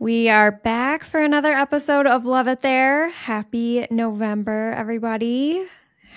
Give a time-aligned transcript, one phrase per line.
[0.00, 3.10] We are back for another episode of Love It There.
[3.10, 5.62] Happy November, everybody.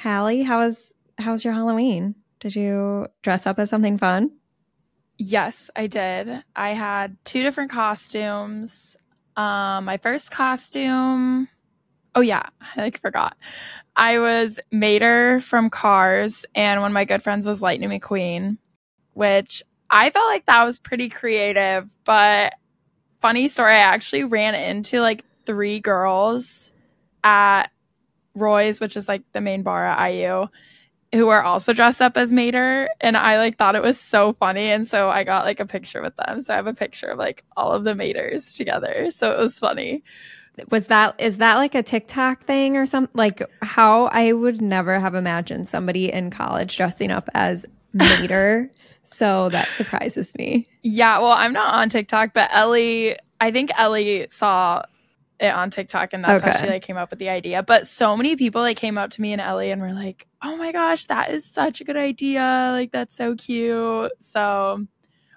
[0.01, 2.15] Hallie, how was how was your Halloween?
[2.39, 4.31] Did you dress up as something fun?
[5.17, 6.45] Yes, I did.
[6.55, 8.95] I had two different costumes.
[9.35, 11.49] Um, my first costume.
[12.15, 12.43] Oh yeah,
[12.77, 13.35] I like forgot.
[13.97, 18.59] I was Mater from Cars, and one of my good friends was Lightning McQueen,
[19.11, 21.89] which I felt like that was pretty creative.
[22.05, 22.53] But
[23.23, 26.73] funny story, I actually ran into like three girls
[27.23, 27.67] at
[28.35, 30.47] Roy's, which is like the main bar at IU,
[31.13, 32.89] who are also dressed up as Mater.
[32.99, 34.69] And I like thought it was so funny.
[34.71, 36.41] And so I got like a picture with them.
[36.41, 39.09] So I have a picture of like all of the Maters together.
[39.09, 40.03] So it was funny.
[40.69, 43.11] Was that is that like a TikTok thing or something?
[43.15, 48.69] Like how I would never have imagined somebody in college dressing up as Mater.
[49.03, 50.67] so that surprises me.
[50.81, 54.83] Yeah, well, I'm not on TikTok, but Ellie, I think Ellie saw
[55.39, 56.51] it on TikTok and that's okay.
[56.51, 57.63] how she like came up with the idea.
[57.63, 60.55] But so many people like came up to me and Ellie and were like, "Oh
[60.55, 62.69] my gosh, that is such a good idea.
[62.71, 64.85] Like that's so cute." So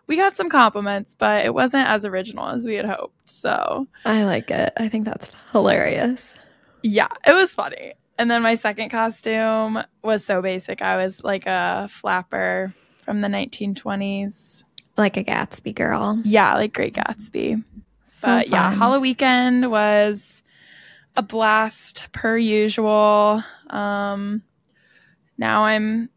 [0.06, 3.28] we got some compliments, but it wasn't as original as we had hoped.
[3.28, 4.72] So I like it.
[4.76, 6.36] I think that's hilarious.
[6.82, 7.94] Yeah, it was funny.
[8.18, 10.80] And then my second costume was so basic.
[10.80, 12.72] I was like a flapper
[13.06, 14.64] from the 1920s.
[14.96, 16.20] Like a Gatsby girl.
[16.24, 17.62] Yeah, like Great Gatsby.
[18.04, 18.52] So but fun.
[18.52, 20.42] yeah, Halloween was
[21.16, 23.42] a blast per usual.
[23.70, 24.42] Um,
[25.38, 26.10] now I'm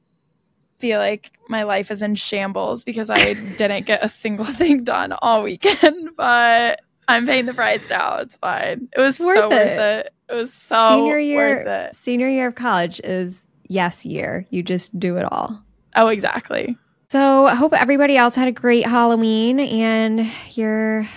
[0.80, 5.14] feel like my life is in shambles because I didn't get a single thing done
[5.22, 8.18] all weekend, but I'm paying the price now.
[8.18, 8.90] It's fine.
[8.96, 9.52] It was worth so it.
[9.52, 10.14] worth it.
[10.30, 11.96] It was so senior year, worth it.
[11.96, 14.48] Senior year of college is yes year.
[14.50, 15.64] You just do it all.
[15.96, 16.78] Oh, exactly.
[17.10, 21.08] So I hope everybody else had a great Halloween and you're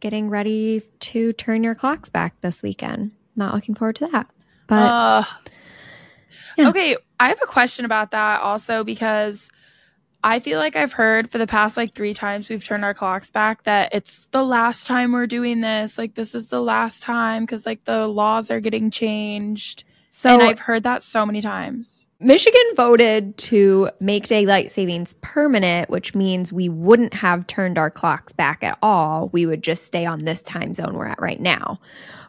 [0.00, 3.12] getting ready to turn your clocks back this weekend.
[3.36, 4.26] Not looking forward to that.
[4.66, 5.24] But uh,
[6.58, 6.68] yeah.
[6.68, 9.50] okay, I have a question about that also because
[10.22, 13.30] I feel like I've heard for the past like three times we've turned our clocks
[13.30, 15.96] back that it's the last time we're doing this.
[15.96, 19.84] Like, this is the last time because like the laws are getting changed.
[20.20, 22.06] So and I've heard that so many times.
[22.20, 28.34] Michigan voted to make daylight savings permanent, which means we wouldn't have turned our clocks
[28.34, 29.30] back at all.
[29.32, 31.80] We would just stay on this time zone we're at right now.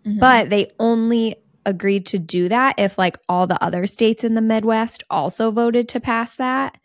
[0.05, 0.19] Mm-hmm.
[0.19, 1.35] But they only
[1.65, 5.89] agreed to do that if like all the other states in the Midwest also voted
[5.89, 6.77] to pass that.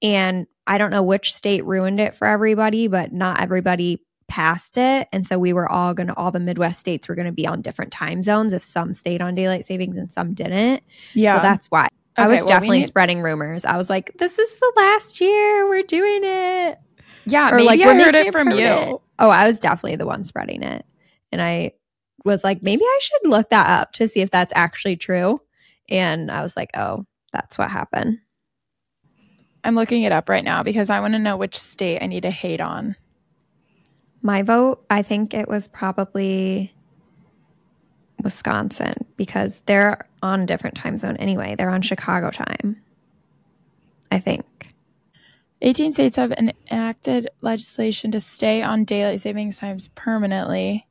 [0.00, 5.08] And I don't know which state ruined it for everybody, but not everybody passed it.
[5.12, 7.46] And so we were all going to, all the Midwest states were going to be
[7.46, 10.82] on different time zones if some stayed on daylight savings and some didn't.
[11.12, 11.36] Yeah.
[11.36, 11.88] So that's why.
[12.16, 13.64] Okay, I was well, definitely need- spreading rumors.
[13.64, 16.78] I was like, this is the last year we're doing it.
[17.26, 19.00] Yeah, or like I heard it from you.
[19.18, 20.84] Oh, I was definitely the one spreading it.
[21.32, 21.72] And I
[22.24, 25.40] was like, maybe I should look that up to see if that's actually true.
[25.88, 28.18] And I was like, oh, that's what happened.
[29.64, 32.24] I'm looking it up right now because I want to know which state I need
[32.24, 32.96] to hate on.
[34.24, 36.74] My vote, I think it was probably
[38.22, 41.54] Wisconsin because they're on a different time zone anyway.
[41.56, 42.80] They're on Chicago time.
[44.10, 44.46] I think.
[45.60, 50.86] 18 states have enacted legislation to stay on daylight savings times permanently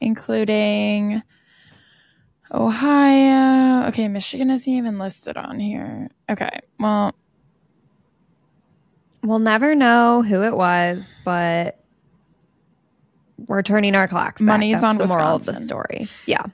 [0.00, 1.22] including
[2.52, 3.88] Ohio.
[3.88, 6.10] Okay, Michigan isn't even listed on here.
[6.30, 7.14] Okay, well,
[9.22, 11.83] we'll never know who it was, but
[13.36, 14.40] we're turning our clocks.
[14.40, 14.46] Back.
[14.46, 15.22] Money's That's on the Wisconsin.
[15.22, 16.08] moral of the story.
[16.26, 16.44] Yeah.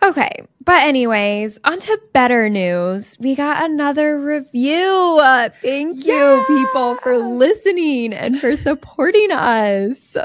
[0.00, 0.30] Okay,
[0.64, 3.16] but anyways, on to better news.
[3.18, 5.18] We got another review.
[5.20, 6.36] Uh, thank yeah!
[6.36, 10.16] you, people, for listening and for supporting us.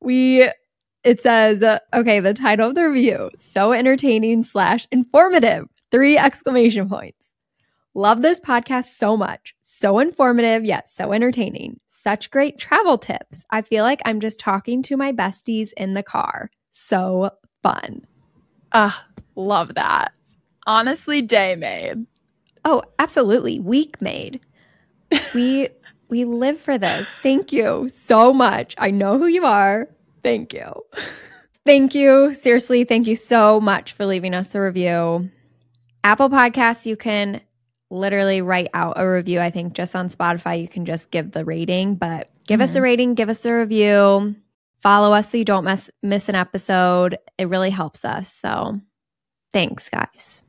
[0.00, 0.48] We
[1.04, 5.68] it says, uh, okay, the title of the review so entertaining slash informative.
[5.90, 7.34] Three exclamation points.
[7.94, 9.54] Love this podcast so much.
[9.62, 11.78] So informative, yet so entertaining.
[12.02, 13.44] Such great travel tips.
[13.50, 16.50] I feel like I'm just talking to my besties in the car.
[16.70, 17.28] So
[17.62, 18.06] fun.
[18.72, 20.12] Ah, uh, love that.
[20.66, 22.06] Honestly, day made.
[22.64, 23.60] Oh, absolutely.
[23.60, 24.40] Week made.
[25.34, 25.68] We
[26.08, 27.06] we live for this.
[27.22, 28.74] Thank you so much.
[28.78, 29.86] I know who you are.
[30.22, 30.72] Thank you.
[31.66, 32.32] Thank you.
[32.32, 35.30] Seriously, thank you so much for leaving us a review.
[36.02, 37.42] Apple Podcasts, you can
[37.90, 39.40] literally write out a review.
[39.40, 42.62] I think just on Spotify, you can just give the rating, but give mm-hmm.
[42.62, 42.82] us a mm-hmm.
[42.82, 44.34] rating, give us a review,
[44.78, 47.18] follow us so you don't miss, miss an episode.
[47.38, 48.32] It really helps us.
[48.32, 48.78] So
[49.52, 50.42] thanks, guys.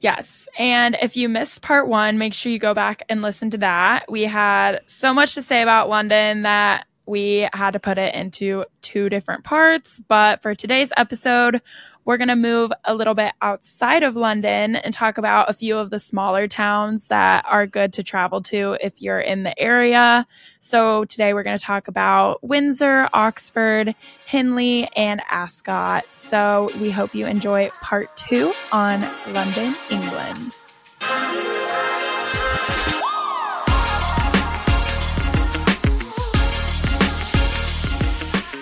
[0.00, 0.48] Yes.
[0.58, 4.04] And if you missed part one, make sure you go back and listen to that.
[4.10, 8.64] We had so much to say about London that we had to put it into
[8.82, 10.00] two different parts.
[10.00, 11.62] But for today's episode,
[12.04, 15.76] we're going to move a little bit outside of London and talk about a few
[15.76, 20.26] of the smaller towns that are good to travel to if you're in the area.
[20.60, 23.94] So today we're going to talk about Windsor, Oxford,
[24.26, 26.04] Henley, and Ascot.
[26.12, 29.00] So we hope you enjoy part two on
[29.32, 31.55] London, England.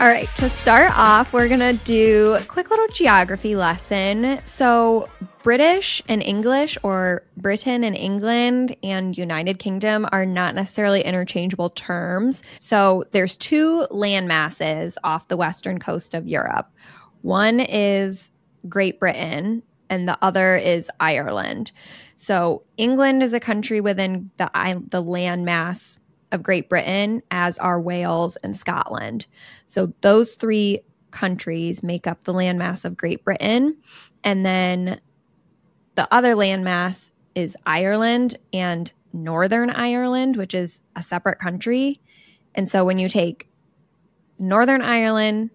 [0.00, 4.40] All right, to start off, we're going to do a quick little geography lesson.
[4.44, 5.08] So,
[5.44, 12.42] British and English, or Britain and England and United Kingdom, are not necessarily interchangeable terms.
[12.58, 16.68] So, there's two land masses off the western coast of Europe.
[17.22, 18.32] One is
[18.68, 21.70] Great Britain, and the other is Ireland.
[22.16, 24.50] So, England is a country within the,
[24.88, 25.98] the land mass
[26.32, 29.26] of Great Britain, as are Wales and Scotland.
[29.66, 30.80] So those three
[31.10, 33.76] countries make up the landmass of Great Britain.
[34.24, 35.00] And then
[35.94, 42.00] the other landmass is Ireland and Northern Ireland, which is a separate country.
[42.54, 43.48] And so when you take
[44.38, 45.50] Northern Ireland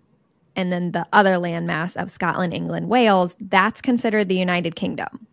[0.56, 5.28] and then the other landmass of Scotland, England, Wales, that's considered the United Kingdom.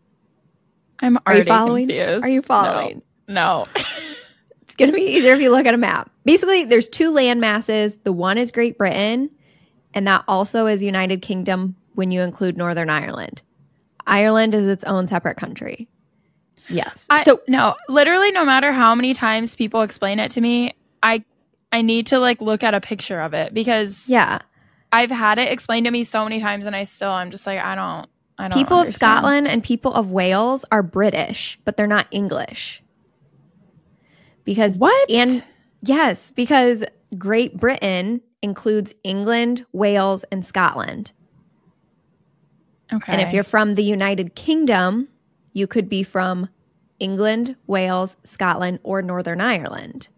[1.00, 1.88] I'm Are you following?
[1.88, 2.24] confused.
[2.24, 3.02] Are you following?
[3.28, 3.66] No.
[3.76, 3.82] no.
[4.76, 6.11] going to be easier if you look at a map.
[6.25, 7.96] Basically, there's two land masses.
[8.05, 9.31] The one is Great Britain,
[9.94, 13.43] and that also is United Kingdom when you include Northern Ireland.
[14.06, 15.88] Ireland is its own separate country.
[16.69, 17.06] Yes.
[17.11, 21.25] I, so no, literally, no matter how many times people explain it to me, I
[21.73, 24.40] I need to like look at a picture of it because yeah,
[24.93, 27.61] I've had it explained to me so many times, and I still I'm just like
[27.61, 28.08] I don't.
[28.38, 29.12] I don't people understand.
[29.12, 32.82] of Scotland and people of Wales are British, but they're not English
[34.46, 35.10] because what?
[35.10, 35.44] And
[35.82, 36.82] yes, because
[37.19, 41.12] Great Britain includes England, Wales, and Scotland.
[42.93, 43.12] Okay.
[43.12, 45.08] And if you're from the United Kingdom,
[45.52, 46.48] you could be from
[46.98, 50.08] England, Wales, Scotland, or Northern Ireland.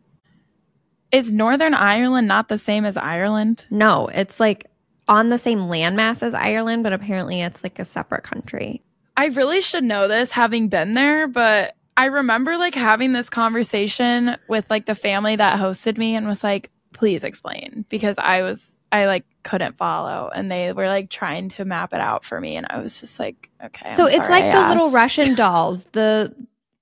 [1.10, 3.66] Is Northern Ireland not the same as Ireland?
[3.70, 4.66] No, it's like
[5.08, 8.82] on the same landmass as Ireland, but apparently it's like a separate country.
[9.16, 14.36] I really should know this having been there, but I remember like having this conversation
[14.48, 18.80] with like the family that hosted me and was like, please explain because I was,
[18.92, 22.56] I like couldn't follow and they were like trying to map it out for me.
[22.56, 23.92] And I was just like, okay.
[23.96, 24.76] so I'm it's like I the asked.
[24.76, 26.32] little Russian dolls, the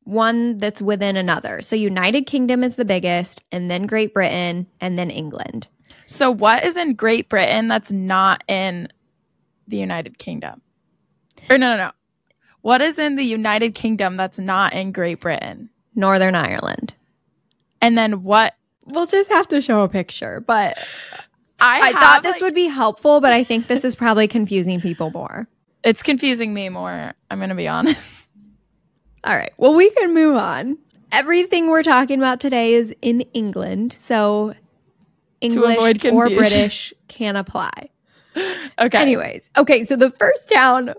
[0.05, 1.63] one that's within another.
[1.63, 5.67] So United Kingdom is the biggest, and then Great Britain, and then England.
[6.05, 8.89] So what is in Great Britain that's not in
[9.67, 10.61] the United Kingdom?
[11.51, 11.91] Or no, no, no.
[12.67, 15.71] What is in the United Kingdom that's not in Great Britain?
[15.95, 16.95] Northern Ireland.
[17.81, 18.55] And then what?
[18.85, 20.77] We'll just have to show a picture, but
[21.61, 24.27] I, I have, thought this like- would be helpful, but I think this is probably
[24.27, 25.47] confusing people more.
[25.85, 27.15] It's confusing me more.
[27.31, 28.27] I'm going to be honest.
[29.23, 29.53] All right.
[29.59, 30.77] Well, we can move on.
[31.13, 34.55] Everything we're talking about today is in England, so
[35.41, 36.29] English or.
[36.31, 37.91] British can apply.
[38.79, 38.99] Okay.
[38.99, 40.93] Anyways, okay, so the first town,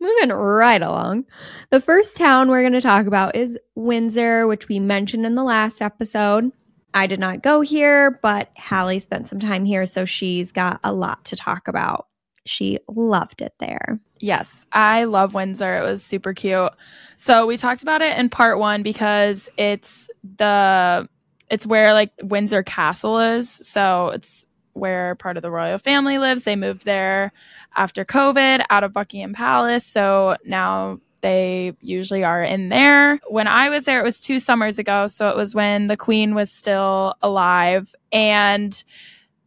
[0.00, 1.26] moving right along,
[1.70, 5.44] the first town we're going to talk about is Windsor, which we mentioned in the
[5.44, 6.50] last episode.
[6.92, 10.92] I did not go here, but Hallie spent some time here, so she's got a
[10.92, 12.06] lot to talk about.
[12.46, 14.00] She loved it there.
[14.18, 15.78] Yes, I love Windsor.
[15.78, 16.72] It was super cute.
[17.16, 20.08] So we talked about it in part one because it's
[20.38, 21.08] the
[21.50, 23.50] it's where like Windsor Castle is.
[23.50, 24.46] So it's
[24.80, 26.42] where part of the royal family lives.
[26.42, 27.32] They moved there
[27.76, 29.86] after COVID out of Buckingham Palace.
[29.86, 33.20] So now they usually are in there.
[33.28, 35.06] When I was there, it was two summers ago.
[35.06, 37.94] So it was when the Queen was still alive.
[38.10, 38.82] And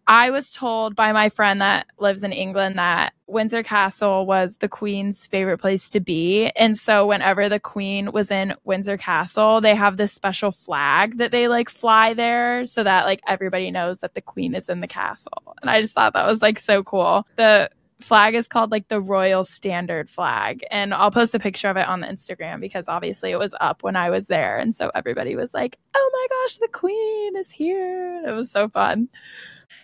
[0.07, 4.67] I was told by my friend that lives in England that Windsor Castle was the
[4.67, 6.50] Queen's favorite place to be.
[6.57, 11.31] And so whenever the Queen was in Windsor Castle, they have this special flag that
[11.31, 14.88] they like fly there so that like everybody knows that the Queen is in the
[14.88, 15.55] castle.
[15.62, 17.25] And I just thought that was like so cool.
[17.38, 17.69] The
[18.03, 20.63] flag is called like the Royal Standard flag.
[20.69, 23.83] And I'll post a picture of it on the Instagram because obviously it was up
[23.83, 24.57] when I was there.
[24.57, 28.24] And so everybody was like, oh my gosh, the Queen is here.
[28.27, 29.10] It was so fun.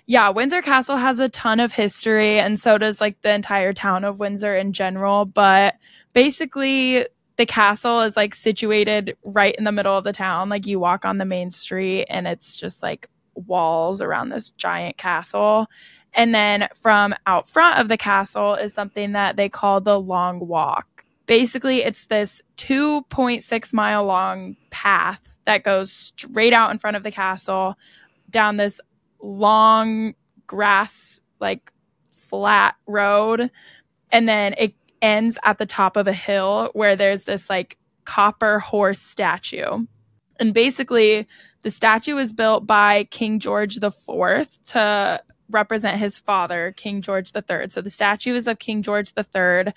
[0.06, 4.04] Yeah, Windsor Castle has a ton of history, and so does like the entire town
[4.04, 5.26] of Windsor in general.
[5.26, 5.76] But
[6.14, 7.08] basically,
[7.38, 10.50] the castle is like situated right in the middle of the town.
[10.50, 14.98] Like you walk on the main street, and it's just like walls around this giant
[14.98, 15.68] castle.
[16.14, 20.48] And then from out front of the castle is something that they call the Long
[20.48, 21.06] Walk.
[21.26, 27.12] Basically, it's this 2.6 mile long path that goes straight out in front of the
[27.12, 27.76] castle
[28.30, 28.82] down this
[29.22, 30.14] long
[30.48, 31.72] grass, like
[32.12, 33.52] flat road.
[34.12, 38.60] And then it ends at the top of a hill where there's this like copper
[38.60, 39.86] horse statue.
[40.40, 41.28] And basically,
[41.64, 47.70] the statue was built by King George IV to represent his father, King George III.
[47.70, 49.74] So the statue is of King George III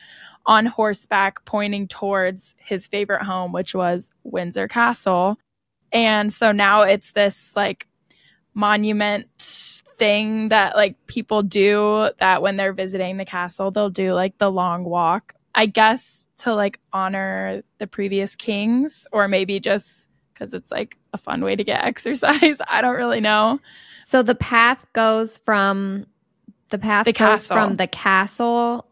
[0.47, 5.38] on horseback pointing towards his favorite home, which was Windsor Castle.
[5.93, 7.87] And so now it's this like
[8.55, 9.26] monument
[9.99, 14.50] thing that like people do that when they're visiting the castle, they'll do like the
[14.50, 15.35] long walk.
[15.55, 21.19] I guess to like honor the previous kings or maybe just because it's like a
[21.19, 22.59] fun way to get exercise.
[22.67, 23.61] I don't really know.
[24.04, 26.06] So the path goes from
[26.71, 27.56] the path The goes castle.
[27.56, 28.87] from the castle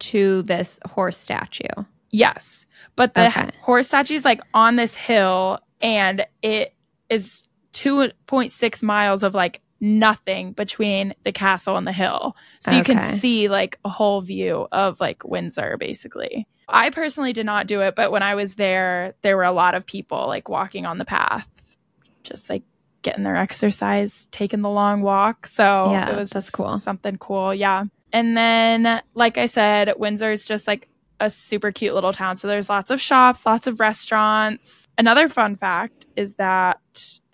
[0.00, 1.68] to this horse statue.
[2.10, 2.66] Yes.
[2.96, 3.50] But the Okay.
[3.60, 6.74] horse statue is like on this hill and it
[7.10, 12.34] is 2.6 miles of like nothing between the castle and the hill.
[12.60, 16.46] So you can see like a whole view of like Windsor basically.
[16.68, 19.74] I personally did not do it, but when I was there, there were a lot
[19.74, 21.76] of people like walking on the path,
[22.24, 22.62] just like
[23.06, 25.46] getting their exercise, taking the long walk.
[25.46, 26.76] So Yeah, it was just cool.
[26.76, 27.54] something cool.
[27.54, 27.84] Yeah.
[28.12, 30.88] And then, like I said, Windsor is just like
[31.20, 32.36] a super cute little town.
[32.36, 34.86] So there's lots of shops, lots of restaurants.
[34.98, 36.80] Another fun fact is that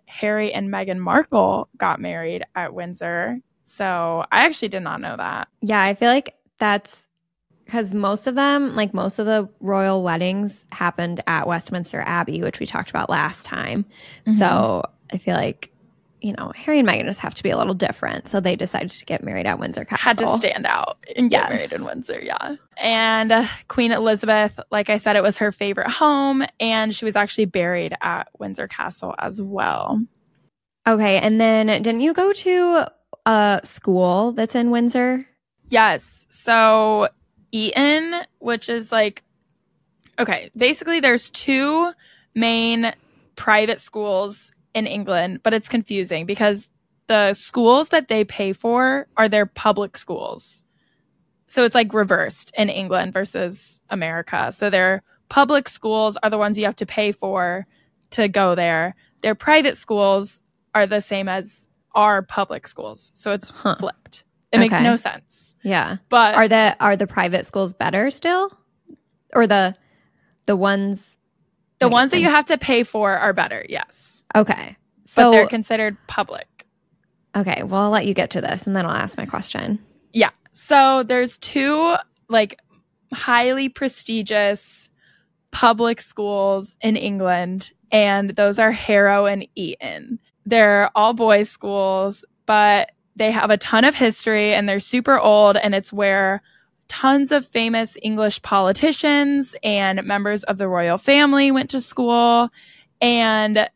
[0.06, 3.38] Harry and Meghan Markle got married at Windsor.
[3.64, 5.48] So I actually did not know that.
[5.62, 7.08] Yeah, I feel like that's
[7.64, 12.60] because most of them, like most of the royal weddings, happened at Westminster Abbey, which
[12.60, 13.84] we talked about last time.
[14.26, 14.32] Mm-hmm.
[14.38, 14.82] So
[15.12, 15.70] I feel like,
[16.20, 18.28] you know, Harry and Meghan just have to be a little different.
[18.28, 20.04] So they decided to get married at Windsor Castle.
[20.04, 21.70] Had to stand out and get Yes.
[21.70, 22.56] married in Windsor, yeah.
[22.76, 27.16] And uh, Queen Elizabeth, like I said, it was her favorite home, and she was
[27.16, 30.00] actually buried at Windsor Castle as well.
[30.86, 32.84] Okay, and then didn't you go to
[33.26, 35.26] a school that's in Windsor?
[35.68, 36.26] Yes.
[36.30, 37.08] So
[37.52, 39.22] Eton, which is like
[40.18, 41.92] okay, basically there's two
[42.34, 42.92] main
[43.36, 46.68] private schools in England, but it's confusing because
[47.08, 50.62] the schools that they pay for are their public schools.
[51.48, 54.50] So it's like reversed in England versus America.
[54.52, 57.66] So their public schools are the ones you have to pay for
[58.10, 58.94] to go there.
[59.20, 60.42] Their private schools
[60.74, 63.10] are the same as our public schools.
[63.14, 63.76] So it's Huh.
[63.78, 64.24] flipped.
[64.50, 65.54] It makes no sense.
[65.62, 65.96] Yeah.
[66.08, 68.50] But Are the are the private schools better still?
[69.34, 69.74] Or the
[70.46, 71.18] the ones
[71.82, 74.22] the ones that you have to pay for are better, yes.
[74.34, 74.76] Okay.
[75.14, 76.46] But they're considered public.
[77.36, 79.78] okay, well I'll let you get to this and then I'll ask my question.
[80.12, 80.30] Yeah.
[80.52, 81.96] So there's two
[82.28, 82.60] like
[83.12, 84.88] highly prestigious
[85.50, 90.18] public schools in England, and those are Harrow and Eton.
[90.46, 95.56] They're all boys' schools, but they have a ton of history and they're super old,
[95.58, 96.42] and it's where
[96.92, 102.50] tons of famous English politicians and members of the royal family went to school.
[103.00, 103.66] And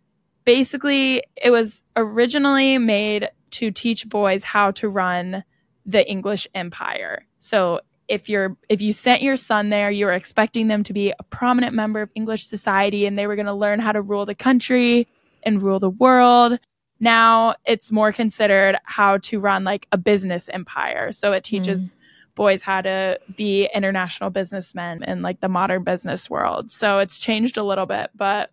[0.44, 5.44] basically, it was originally made to teach boys how to run
[5.86, 7.24] the English Empire.
[7.38, 11.14] So if you're if you sent your son there, you were expecting them to be
[11.18, 14.26] a prominent member of English society and they were going to learn how to rule
[14.26, 15.08] the country
[15.42, 16.58] and rule the world.
[17.00, 21.12] Now it's more considered how to run like a business empire.
[21.12, 21.98] So it teaches mm.
[22.36, 26.70] Boys how to be international businessmen in like the modern business world.
[26.70, 28.50] So it's changed a little bit, but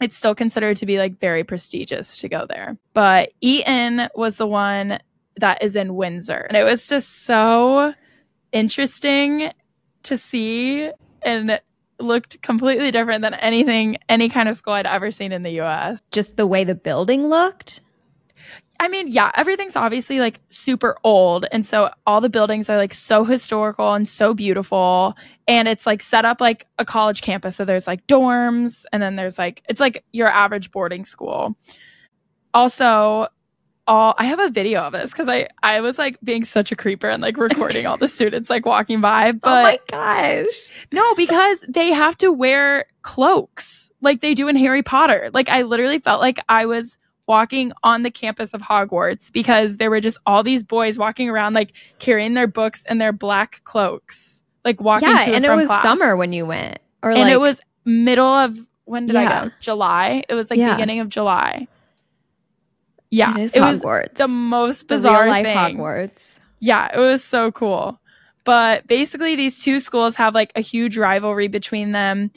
[0.00, 2.76] it's still considered to be like very prestigious to go there.
[2.94, 4.98] But Eton was the one
[5.36, 6.46] that is in Windsor.
[6.48, 7.94] And it was just so
[8.50, 9.52] interesting
[10.02, 10.90] to see
[11.22, 11.60] and
[11.98, 16.00] looked completely different than anything any kind of school I'd ever seen in the US.
[16.10, 17.82] Just the way the building looked.
[18.80, 21.44] I mean, yeah, everything's obviously like super old.
[21.52, 25.18] And so all the buildings are like so historical and so beautiful.
[25.46, 27.56] And it's like set up like a college campus.
[27.56, 31.54] So there's like dorms and then there's like, it's like your average boarding school.
[32.54, 33.28] Also,
[33.86, 36.76] all I have a video of this because I, I was like being such a
[36.76, 39.28] creeper and like recording all the students like walking by.
[39.28, 40.68] Oh but oh my gosh.
[40.90, 45.28] no, because they have to wear cloaks like they do in Harry Potter.
[45.34, 46.96] Like I literally felt like I was
[47.30, 51.54] walking on the campus of Hogwarts because there were just all these boys walking around
[51.54, 55.68] like carrying their books and their black cloaks, like walking Yeah, to and it was
[55.68, 55.82] class.
[55.82, 56.80] summer when you went.
[57.04, 59.50] Or and like it was middle of when did I go?
[59.60, 60.24] July.
[60.28, 60.74] It was like Yeah.
[60.74, 61.68] beginning of July.
[63.12, 63.80] Yeah, it it was
[64.14, 65.56] the most The bizarre life thing.
[65.56, 66.38] Hogwarts.
[66.58, 68.00] Yeah, it was so cool.
[68.44, 72.30] But basically, these two schools have like a huge rivalry between them.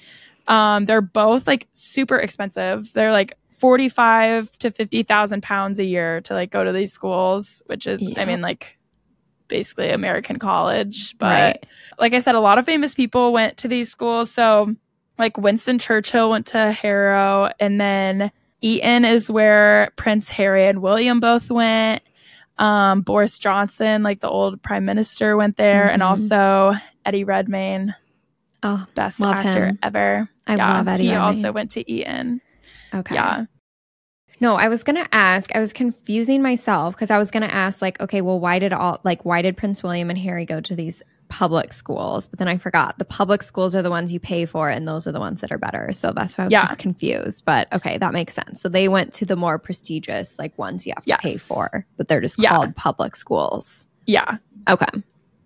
[0.47, 2.91] Um, they're both like super expensive.
[2.93, 7.87] They're like 45 to 50,000 pounds a year to like go to these schools, which
[7.87, 8.21] is, Yeah.
[8.21, 8.77] I mean, like
[9.47, 11.15] basically American college.
[11.17, 11.65] But Right.
[11.99, 14.31] like I said, a lot of famous people went to these schools.
[14.31, 14.75] So,
[15.19, 18.31] like Winston Churchill went to Harrow, and then
[18.61, 22.01] Eton is where Prince Harry and William both went.
[22.57, 26.05] Um, Boris Johnson, like the old prime minister, went there, and Mhm.
[26.07, 26.73] also
[27.05, 27.93] Eddie Redmayne,
[28.63, 29.79] Oh, best actor him.
[29.83, 30.29] ever.
[30.47, 31.03] I yeah, love Eddie.
[31.03, 31.25] He Redmayne.
[31.25, 32.41] also went to Eton.
[32.93, 33.15] Okay.
[33.15, 33.45] Yeah,
[34.39, 35.55] No, I was gonna ask.
[35.55, 38.99] I was confusing myself because I was gonna ask, like, okay, well, why did all
[39.03, 42.27] like why did Prince William and Harry go to these public schools?
[42.27, 45.07] But then I forgot the public schools are the ones you pay for, and those
[45.07, 45.91] are the ones that are better.
[45.91, 46.65] So that's why I was Yeah.
[46.65, 47.45] just confused.
[47.45, 48.61] But okay, that makes sense.
[48.61, 52.07] So they went to the more prestigious, like ones you have to pay for, but
[52.07, 52.55] they're just Yeah.
[52.55, 53.87] called public schools.
[54.05, 54.37] yeah.
[54.69, 55.03] Okay,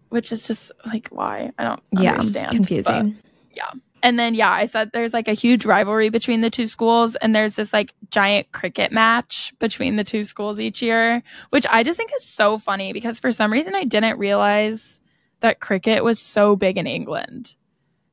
[0.10, 2.52] Which is just like why I don't yeah, understand.
[2.52, 3.12] confusing.
[3.56, 3.74] But-
[4.08, 7.36] And then yeah, I said there's like a huge rivalry between the two schools and
[7.36, 11.98] there's this like giant cricket match between the two schools each year, which I just
[11.98, 15.02] think is so funny because for some reason I didn't realize
[15.42, 17.58] that cricket was so big in England.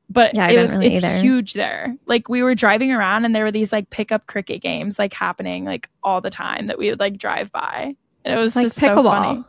[0.09, 1.17] But Yeah, it was really it's either.
[1.21, 1.95] huge there.
[2.05, 5.63] Like we were driving around and there were these like pickup cricket games like happening
[5.63, 7.95] like all the time that we would like drive by.
[8.25, 9.45] And it was like just so funny.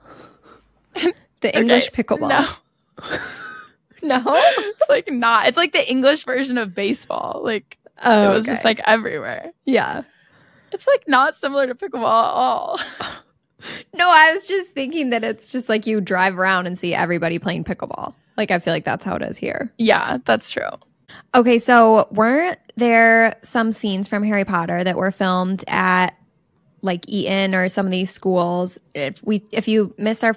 [0.95, 1.13] pickleball.
[1.41, 2.29] the English pickleball.
[2.29, 3.19] No.
[4.09, 4.23] No.
[4.27, 5.49] it's like not.
[5.49, 7.41] It's like the English version of baseball.
[7.45, 9.53] Like Oh, it was just like everywhere.
[9.65, 10.03] yeah.
[10.73, 12.81] It's like not similar to pickleball at all.
[13.95, 17.39] No, I was just thinking that it's just like you drive around and see everybody
[17.39, 18.13] playing pickleball.
[18.37, 19.73] Like I feel like that's how it is here.
[19.79, 20.69] yeah, that's true.
[21.35, 26.15] Okay, so weren't there some scenes from Harry Potter that were filmed at
[26.83, 28.79] like Eton or some of these schools?
[28.95, 30.37] If we if you missed our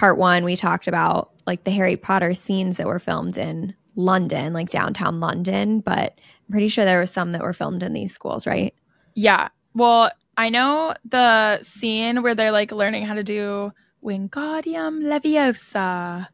[0.00, 4.54] part 1, we talked about like the Harry Potter scenes that were filmed in London,
[4.54, 8.10] like downtown London, but I'm pretty sure there were some that were filmed in these
[8.10, 8.74] schools, right?
[9.14, 9.48] Yeah.
[9.74, 16.28] Well, I know the scene where they're like learning how to do Wingardium Leviosa.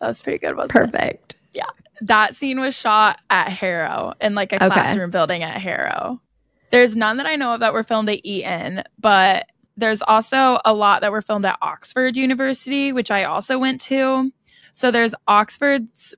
[0.00, 0.92] That was pretty good, wasn't it?
[0.92, 1.34] Perfect.
[1.54, 1.70] Yeah.
[2.02, 4.66] That scene was shot at Harrow in like a Okay.
[4.66, 6.20] classroom building at Harrow.
[6.70, 10.74] There's none that I know of that were filmed at Eton, but there's also a
[10.74, 14.30] lot that were filmed at Oxford University, which I also went to.
[14.72, 16.14] So there's Oxford's,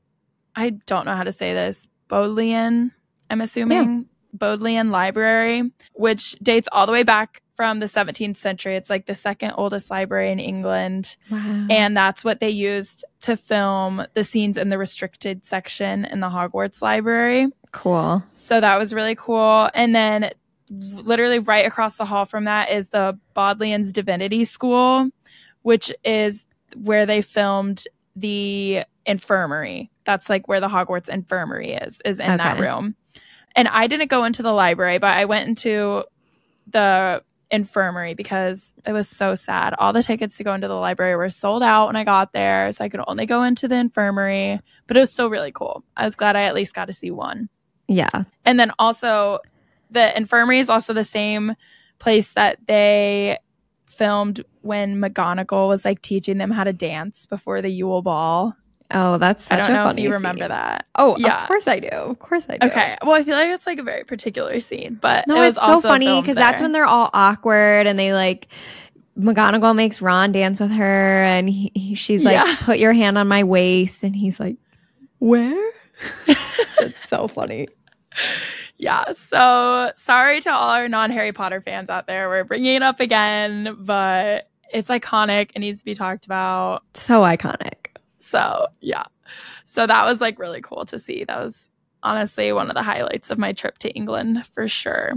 [0.54, 2.92] I don't know how to say this, Bodleian,
[3.30, 8.76] I'm assuming, Bodleian Library, which dates all the way back from the 17th century.
[8.76, 11.16] It's like the second oldest library in England.
[11.30, 11.66] Wow.
[11.70, 16.28] And that's what they used to film the scenes in the restricted section in the
[16.28, 17.48] Hogwarts library.
[17.70, 18.22] cool.
[18.30, 19.70] So that was really cool.
[19.74, 20.32] And then
[20.70, 25.10] literally right across the hall from that is the Bodleian's Divinity School,
[25.62, 26.44] which is
[26.76, 27.84] where they filmed
[28.16, 29.90] the infirmary.
[30.04, 32.94] That's like where the Hogwarts infirmary is, is in that room.
[33.56, 36.04] And I didn't go into the library, but I went into
[36.66, 39.74] the infirmary because it was so sad.
[39.78, 42.72] All the tickets to go into the library were sold out when I got there,
[42.72, 45.84] so I could only go into the infirmary, but it was still really cool.
[45.96, 47.48] I was glad I at least got to see one.
[47.86, 48.24] Yeah.
[48.44, 49.38] And then also,
[49.90, 51.54] the infirmary is also the same
[51.98, 53.38] place that they
[53.86, 58.56] filmed when McGonagall was like teaching them how to dance before the Yule Ball.
[58.90, 60.86] Oh, that's such I don't a know if funny you remember that.
[60.94, 61.42] Oh, Yeah.
[61.42, 61.88] of course I do.
[61.88, 62.66] Of course I do.
[62.68, 62.96] Okay.
[63.02, 65.64] Well, I feel like it's like a very particular scene, but No, it was it's
[65.64, 68.48] so funny because that's when they're all awkward and they like
[69.18, 72.54] McGonagall makes Ron dance with her and he, he- she's like, Yeah.
[72.60, 74.56] "Put your hand on my waist," and he's like,
[75.18, 75.70] "Where?"
[76.26, 77.68] it's so funny.
[78.76, 79.12] Yeah.
[79.12, 82.28] So sorry to all our non Harry Potter fans out there.
[82.28, 85.50] We're bringing it up again, but it's iconic.
[85.54, 86.82] It needs to be talked about.
[86.94, 87.96] So iconic.
[88.18, 89.04] So yeah.
[89.66, 91.24] So that was like really cool to see.
[91.24, 91.70] That was
[92.02, 95.12] honestly one of the highlights of my trip to England for sure.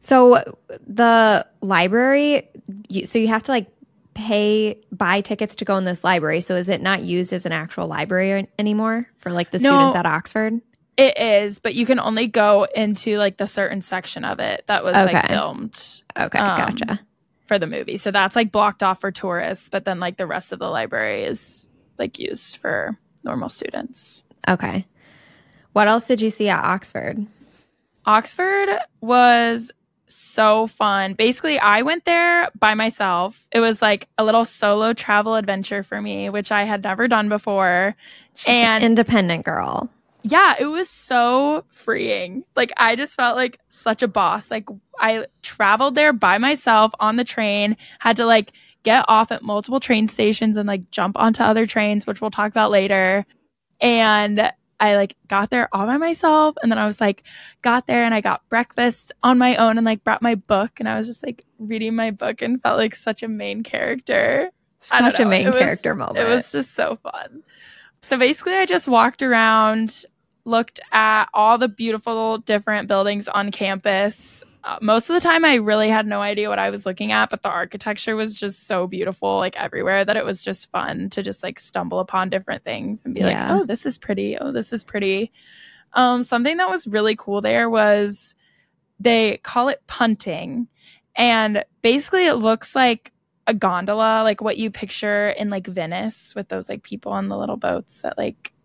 [0.00, 0.42] So
[0.86, 2.48] the library,
[2.88, 3.68] you, so you have to like
[4.14, 6.40] pay buy tickets to go in this library.
[6.40, 9.68] So is it not used as an actual library anymore for like the No.
[9.70, 10.60] students at Oxford?
[10.96, 14.84] It is, but you can only go into like the certain section of it that
[14.84, 17.00] was like filmed Okay, Um, gotcha.
[17.46, 17.96] for the movie.
[17.96, 21.24] So that's like blocked off for tourists, but then like the rest of the library
[21.24, 24.22] is like used for normal students.
[24.46, 24.86] Okay.
[25.72, 27.26] What else did you see at Oxford?
[28.04, 28.68] Oxford
[29.00, 29.70] was
[30.06, 31.14] so fun.
[31.14, 33.46] Basically, I went there by myself.
[33.52, 37.28] It was like a little solo travel adventure for me, which I had never done
[37.28, 37.94] before.
[38.34, 39.88] She's an And- independent girl.
[40.24, 42.44] Yeah, it was so freeing.
[42.54, 44.50] Like, I just felt like such a boss.
[44.50, 44.68] Like,
[45.00, 48.52] I traveled there by myself on the train, had to like
[48.84, 52.50] get off at multiple train stations and like jump onto other trains, which we'll talk
[52.50, 53.24] about later.
[53.80, 56.56] And I like got there all by myself.
[56.62, 57.22] And then I was like,
[57.62, 60.78] got there and I got breakfast on my own and like brought my book.
[60.80, 64.50] And I was just like reading my book and felt like such a main character.
[64.80, 66.18] Such a main It was- character moment.
[66.18, 67.42] It was just so fun.
[68.04, 70.04] So basically, I just walked around,
[70.44, 74.44] looked at all the beautiful different buildings on campus.
[74.64, 77.30] Uh, most of the time, I really had no idea what I was looking at,
[77.30, 81.22] but the architecture was just so beautiful, like everywhere, that it was just fun to
[81.22, 84.38] just like stumble upon different things and be like, oh, this is pretty.
[84.38, 85.32] Oh, this is pretty.
[85.94, 88.34] Um, something that was really cool there was
[89.00, 90.68] they call it punting.
[91.16, 93.12] And basically, it looks like
[93.46, 97.36] a gondola, like what you picture in like Venice with those like people on the
[97.36, 98.61] little boats that like yeah,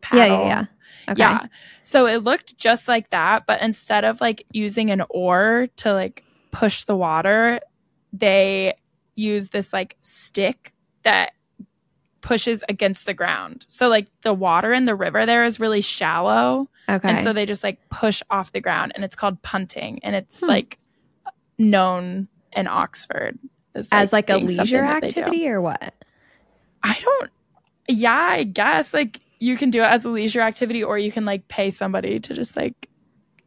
[0.00, 0.38] paddle.
[0.46, 0.64] yeah, yeah.
[1.12, 1.20] Okay.
[1.20, 1.46] Yeah.
[1.82, 6.22] So it looked just like that, but instead of like using an oar to like
[6.50, 7.60] push the water,
[8.12, 8.74] they
[9.14, 10.72] use this like stick
[11.04, 11.32] that
[12.20, 13.64] pushes against the ground.
[13.68, 17.08] So like the water in the river there is really shallow, Okay.
[17.08, 20.40] and so they just like push off the ground and it's called punting and it's
[20.40, 20.48] Hmm.
[20.48, 20.78] like
[21.58, 23.38] known in Oxford
[23.74, 25.20] as, As like a leisure that they do.
[25.20, 25.94] activity or what?
[26.82, 27.30] I don't.
[27.88, 31.24] Yeah, I guess like you can do it as a leisure activity, or you can
[31.24, 32.88] like pay somebody to just like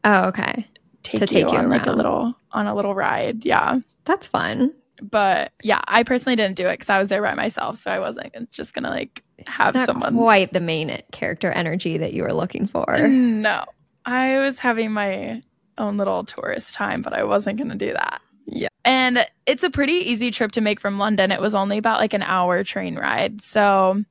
[0.04, 0.68] Oh, okay.
[1.04, 3.46] take, To take you, you on like a little on a little ride.
[3.46, 4.74] Yeah, That's fun.
[5.02, 8.00] but yeah, I personally didn't do it because I was there by myself, so I
[8.00, 10.16] wasn't just gonna like have Not someone.
[10.16, 12.86] quite the main character energy that you were looking for.
[12.86, 13.66] Mm, no,
[14.06, 15.42] I was having my
[15.78, 18.22] own little tourist time, but I wasn't gonna do that.
[18.48, 21.32] Yeah, and it's a pretty easy trip to make from London.
[21.32, 24.04] It was only about like an hour train ride, so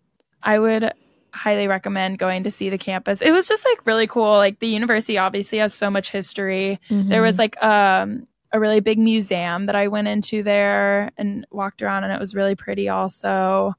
[0.43, 0.93] I would
[1.35, 3.23] highly recommend going to see the campus.
[3.23, 4.37] It was just like really cool.
[4.37, 6.79] Like the university obviously has so much history.
[7.09, 11.83] There was like um a really big museum that I went into there and walked
[11.83, 13.75] around and it was really pretty also.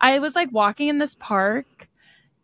[0.00, 1.88] I was like walking in this park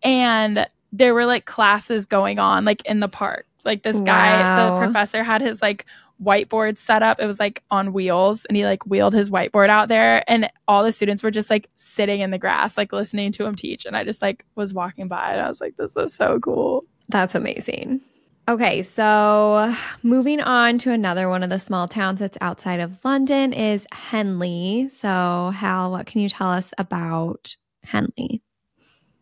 [0.02, 3.46] and there were like classes going on like in the park.
[3.66, 4.78] Like this guy, Wow.
[4.80, 5.84] the professor had his like
[6.22, 7.20] whiteboard set up.
[7.20, 10.82] It was like on wheels and he like wheeled his whiteboard out there and all
[10.82, 13.94] the students were just like sitting in the grass like listening to him teach and
[13.94, 16.84] I just like was walking by and I was like this is so cool.
[17.10, 18.00] That's amazing.
[18.48, 19.74] Okay, so
[20.04, 24.88] moving on to another one of the small towns that's outside of London is Henley.
[24.96, 28.40] So, Hal, what can you tell us about Henley?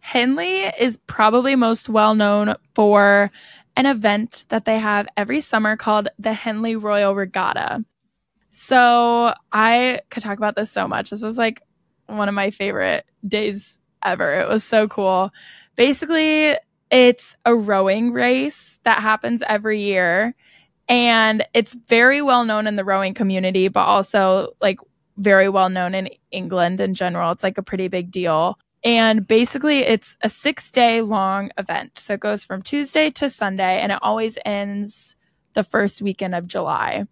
[0.00, 3.30] Henley is probably most well known for
[3.76, 7.84] an event that they have every summer called the Henley Royal Regatta.
[8.52, 11.10] So I could talk about this so much.
[11.10, 11.62] This was like
[12.06, 14.40] one of my favorite days ever.
[14.40, 15.32] It was so cool.
[15.76, 16.56] Basically,
[16.90, 20.34] it's a rowing race that happens every year.
[20.88, 24.78] And it's very well known in the rowing community, but also like
[25.16, 27.32] very well known in England in general.
[27.32, 28.58] It's like a pretty big deal.
[28.84, 31.98] And basically, it's a six day long event.
[31.98, 35.16] So it goes from Tuesday to Sunday, and it always ends
[35.54, 37.06] the first weekend of July.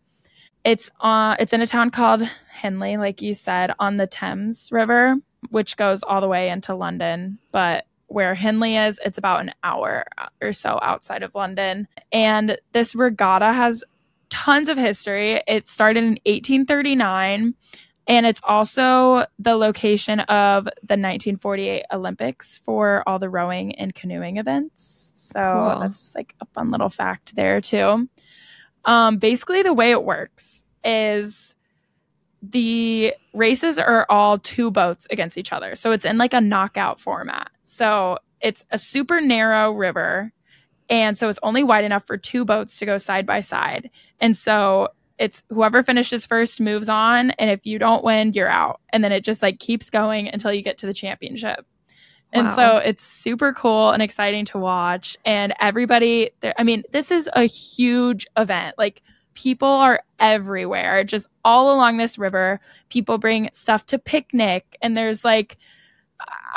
[0.65, 5.17] It's uh, it's in a town called Henley, like you said, on the Thames River,
[5.49, 7.39] which goes all the way into London.
[7.53, 10.05] But where Henley is, it's about an hour
[10.43, 11.89] or so outside of London.
[12.13, 13.83] And this regatta has
[14.29, 15.43] tons of history.
[15.49, 17.55] It started in 1839
[18.07, 24.37] and it's also the location of the 1948 Olympics for all the rowing and canoeing
[24.39, 25.13] events.
[25.15, 25.81] So Cool.
[25.81, 28.09] that's just like a fun little fact there too.
[28.85, 31.55] Um, basically, the way it works is
[32.43, 35.77] the races are all two boats against each other.
[35.77, 37.51] So it's in like a knockout format.
[37.63, 40.33] So it's a super narrow river.
[40.89, 43.91] And so it's only wide enough for two boats to go side by side.
[44.19, 44.89] And so
[45.23, 47.31] it's whoever finishes first moves on.
[47.33, 48.81] And if you don't win, you're out.
[48.93, 51.65] And then it just like keeps going until you get to the championship.
[52.33, 55.17] And so it's super cool and exciting to watch.
[55.25, 58.75] And everybody, there, I mean, this is a huge event.
[58.79, 59.03] Like
[59.35, 62.59] people are everywhere, just all along this river.
[62.89, 64.77] People bring stuff to picnic.
[64.83, 65.57] And there's like,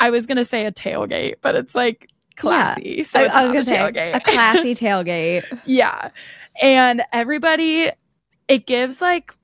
[0.00, 3.04] I was going to say a tailgate, but it's like classy.
[3.04, 4.16] So I, it's I was going to say tailgate.
[4.16, 5.60] a classy tailgate.
[5.66, 6.10] Yeah.
[6.60, 7.92] And everybody,
[8.48, 9.34] it gives like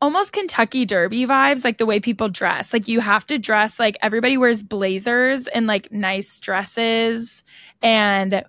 [0.00, 2.72] almost Kentucky Derby vibes, like the way people dress.
[2.72, 7.42] Like you have to dress like everybody wears blazers and like nice dresses.
[7.80, 8.44] And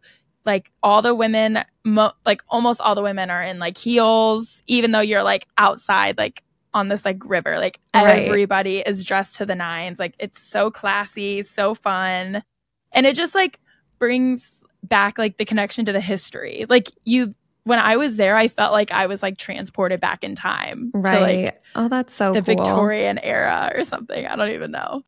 [0.45, 4.91] like all the women, mo- like almost all the women are in like heels, even
[4.91, 7.57] though you're like outside, like on this like river.
[7.57, 8.25] Like Right.
[8.27, 9.97] everybody is dressed to the nines.
[9.97, 12.43] Like it's so classy, so fun.
[12.91, 13.59] And it just like
[13.97, 16.65] brings back like the connection to the history.
[16.69, 17.33] Like you
[17.65, 21.13] when I was there, I felt like I was like transported back in time Right.
[21.15, 22.55] to like oh, that's so the cool.
[22.55, 24.25] Victorian era or something.
[24.25, 25.01] I don't even know.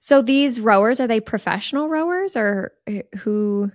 [0.00, 3.72] So these rowers are they professional rowers or uh, who?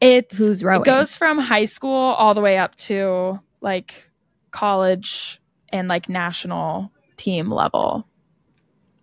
[0.00, 0.82] It's Who's rowing?
[0.82, 4.10] It goes from high school all the way up to like
[4.50, 8.06] college and like national team level.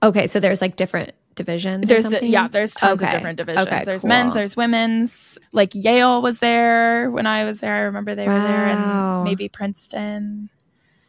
[0.03, 1.13] Okay, so there's like different
[1.45, 1.87] divisions.
[1.87, 2.31] There's something?
[2.31, 3.11] yeah, there's tons Okay.
[3.11, 3.67] of different divisions.
[3.67, 4.09] Okay, there's cool.
[4.09, 5.37] men's, there's women's.
[5.51, 7.75] Like Yale was there when I was there.
[7.75, 10.49] I remember they were there, and maybe Princeton.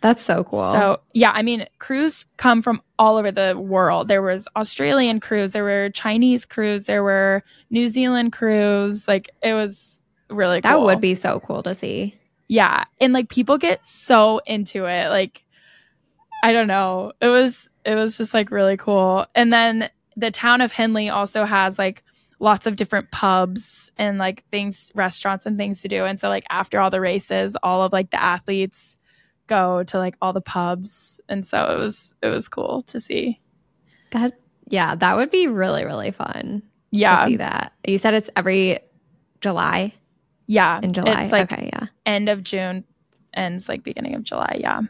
[0.01, 0.73] That's so cool.
[0.73, 4.09] So yeah, I mean, crews come from all over the world.
[4.09, 9.07] There was Australian crews, there were Chinese crews, there were New Zealand crews.
[9.07, 10.71] Like it was really cool.
[10.71, 12.16] that would be so cool to see.
[12.49, 15.09] yeah, and like people get so into it.
[15.09, 15.45] Like
[16.42, 19.27] I don't know, it was it was just like really cool.
[19.37, 22.03] And then the town of Henley also has like
[22.38, 26.44] lots of different pubs and like things restaurants and things to do and so like
[26.51, 28.96] after all the races all of like the athletes
[29.46, 33.40] go to like all the pubs and so it was it was cool to see
[34.11, 34.33] That
[34.68, 37.72] yeah, that would be really really fun yeah to see that.
[37.87, 38.81] You said it's every
[39.40, 39.92] July
[40.48, 41.22] yeah in July.
[41.22, 41.87] it's like okay, yeah.
[42.07, 42.85] end of june
[43.35, 44.81] ends like beginning of july yeah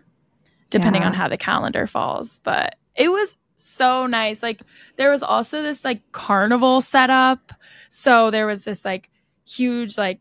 [0.71, 1.09] depending Yeah.
[1.09, 4.43] on how the calendar falls but it was so nice.
[4.43, 4.63] Like
[4.97, 7.53] there was also this like carnival set up
[7.89, 9.11] so there was this like
[9.47, 10.21] huge like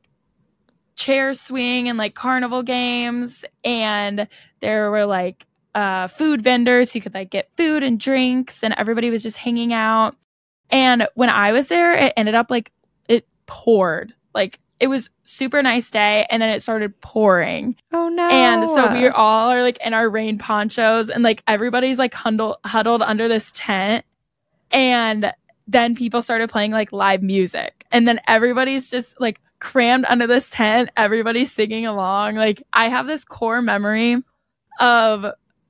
[0.96, 3.46] chair swing and like carnival games.
[3.64, 4.28] And
[4.60, 9.10] there were like uh food vendors you could like get food and drinks and everybody
[9.10, 10.16] was just hanging out.
[10.70, 12.72] And when i was there it ended up like
[13.08, 14.14] it poured.
[14.36, 17.76] Like it was super nice day and then it started pouring.
[17.94, 18.28] Oh no.
[18.30, 22.58] and so we all are like in our rain ponchos and like everybody's like huddled
[22.66, 24.04] huddled under this tent
[24.72, 25.32] and
[25.68, 27.86] then people started playing like live music.
[27.92, 30.90] And then everybody's just like crammed under this tent.
[30.98, 32.36] Everybody's singing along.
[32.36, 34.18] Like i have this core memory
[34.80, 35.28] of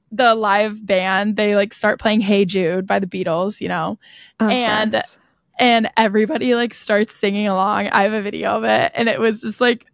[0.09, 1.35] the live band.
[1.35, 3.99] They like start playing hey jude by the beatles you know?
[4.39, 5.17] Of and- course.
[5.61, 7.87] And everybody like starts singing along.
[7.89, 9.85] I have a video of it and it was just like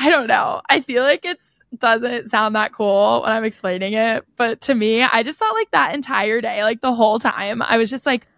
[0.00, 0.60] I don't know.
[0.68, 5.02] I feel like it's doesn't sound that cool when I'm explaining it, but to me,
[5.02, 8.28] I just thought like that entire day, like the whole time, I was just like,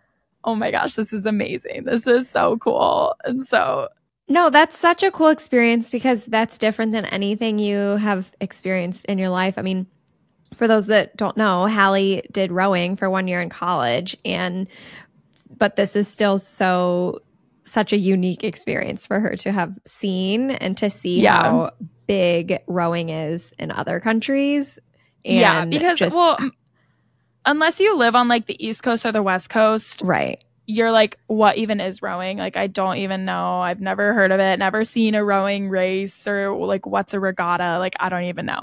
[0.44, 1.84] "Oh my gosh, this is amazing.
[1.84, 3.88] This is so cool." And so,
[4.28, 9.18] No, that's such a cool experience because that's different than anything you have experienced in
[9.18, 9.58] your life.
[9.58, 9.86] I mean,
[10.54, 14.66] for those that don't know, Hallie did rowing for one year in college and
[15.60, 17.20] but this is still so
[17.64, 21.42] such a unique experience for her to have seen and to see Yeah.
[21.42, 21.70] how
[22.08, 24.80] big rowing is in other countries.
[25.24, 26.36] And yeah, because just- well,
[27.46, 30.42] unless you live on like the East Coast or the West Coast, right.
[30.66, 32.38] you're like, what even is rowing?
[32.38, 33.60] Like, I don't even know.
[33.60, 37.78] I've never heard of it, never seen a rowing race or like what's a regatta.
[37.78, 38.62] Like, I don't even know.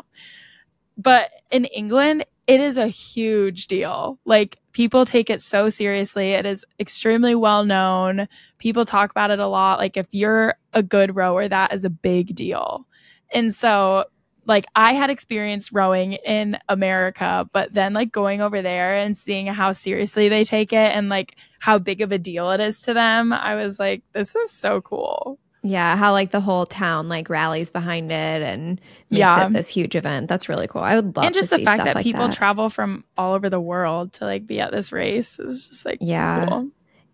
[0.98, 4.20] But in England, it is a huge deal.
[4.26, 6.32] Like, people take it so seriously.
[6.32, 8.28] It is extremely well known.
[8.58, 9.80] People talk about it a lot.
[9.80, 12.88] Like, if you're a good rower, that is a big deal.
[13.34, 14.06] And so,
[14.46, 19.48] like, I had experienced rowing in America, but then, like, going over there and seeing
[19.48, 22.94] how seriously they take it and, like, how big of a deal it is to
[22.94, 25.38] them, I was like, this is so cool.
[25.68, 29.48] Yeah, how like the whole town like rallies behind it and makes Yeah.
[29.48, 30.28] it this huge event.
[30.28, 30.82] That's really cool.
[30.82, 32.36] I would love and just the fact that like people that.
[32.36, 35.98] travel from all over the world to like be at this race is just like
[36.02, 36.46] Yeah.
[36.48, 36.70] cool.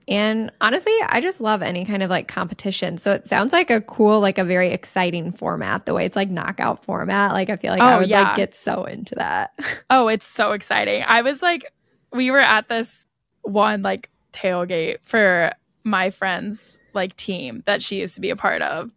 [0.05, 2.97] And honestly, I just love any kind of like competition.
[2.97, 6.29] So it sounds like a cool, like a very exciting format, the way it's like
[6.29, 7.31] knockout format.
[7.31, 8.23] Like I feel like I Oh, would yeah.
[8.23, 9.51] like get so into that.
[9.89, 11.03] Oh, it's so exciting.
[11.07, 11.71] I was like,
[12.11, 13.07] we were at this
[13.43, 15.53] one like tailgate for
[15.85, 18.91] my friend's like team that she used to be a part of.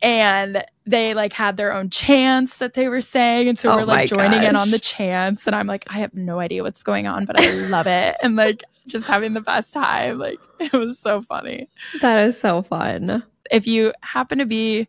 [0.00, 3.48] And they like had their own chants that they were saying.
[3.48, 5.46] And so Oh we're like joining in on the chants.
[5.46, 8.16] And I'm like, I have no idea what's going on, but I love it.
[8.22, 10.18] And like just having the best time.
[10.18, 11.68] Like it was so funny.
[12.00, 13.22] that is so fun.
[13.50, 14.88] if you happen to be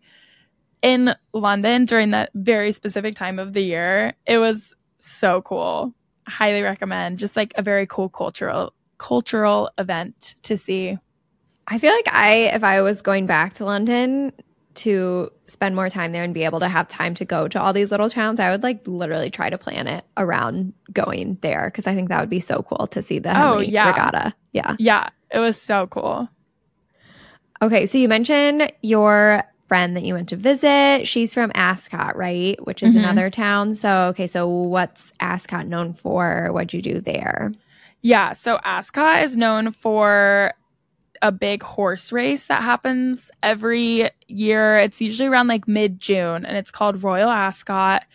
[0.81, 5.93] in London during that very specific time of the year, it was so cool.
[6.27, 7.19] Highly recommend.
[7.19, 10.97] Just like a very cool cultural cultural event to see.
[11.69, 14.33] I feel like I, if I was going back to London
[14.75, 17.73] to spend more time there and be able to have time to go to all
[17.73, 21.85] these little towns, I would like literally try to plan it around going there because
[21.85, 23.87] I think that would be so cool to see the Oh, yeah.
[23.87, 24.31] regatta.
[24.53, 24.75] Yeah.
[24.79, 26.27] Yeah, it was so cool.
[27.61, 31.07] Okay, so you mentioned your friend that you went to visit.
[31.07, 32.57] She's from Ascot, right?
[32.65, 32.99] Which is Mhm.
[32.99, 33.73] another town.
[33.75, 36.47] So, okay, so what's Ascot known for?
[36.51, 37.51] What'd you do there?
[38.01, 40.53] Yeah, so Ascot is known for
[41.21, 44.77] a big horse race that happens every year.
[44.77, 48.05] It's usually around like mid June and it's called Royal Ascot.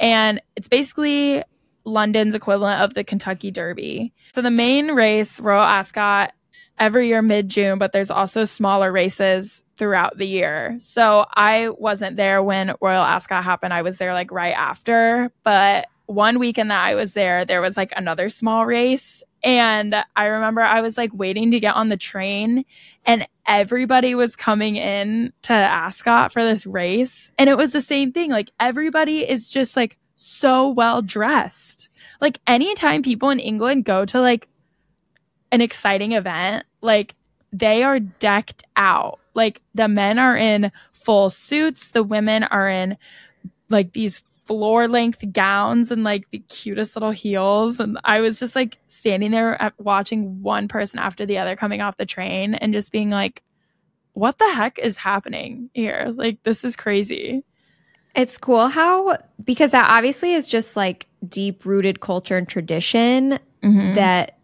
[0.00, 1.42] And it's basically
[1.84, 4.12] London's equivalent of the Kentucky Derby.
[4.34, 6.32] So the main race, Royal Ascot,
[6.78, 10.76] every year mid June, but there's also smaller races throughout the year.
[10.80, 13.72] So I wasn't there when Royal Ascot happened.
[13.72, 15.30] I was there like right after.
[15.42, 19.22] But one weekend that I was there, there was like another small race.
[19.44, 22.64] And I remember I was like waiting to get on the train
[23.04, 27.30] and everybody was coming in to Ascot for this race.
[27.38, 28.30] And it was the same thing.
[28.30, 31.90] Like everybody is just like so well dressed.
[32.22, 34.48] Like anytime people in England go to like
[35.52, 37.14] an exciting event, like
[37.52, 39.20] they are decked out.
[39.34, 42.96] Like the men are in full suits, the women are in
[43.68, 47.80] like these floor length gowns and like the cutest little heels.
[47.80, 51.80] And I was just like standing there at, watching one person after the other coming
[51.80, 53.42] off the train and just being like,
[54.12, 56.12] what the heck is happening here?
[56.14, 57.42] Like, this is crazy.
[58.14, 63.94] It's cool how, because that obviously is just like deep rooted culture and tradition mm-hmm.
[63.94, 64.38] that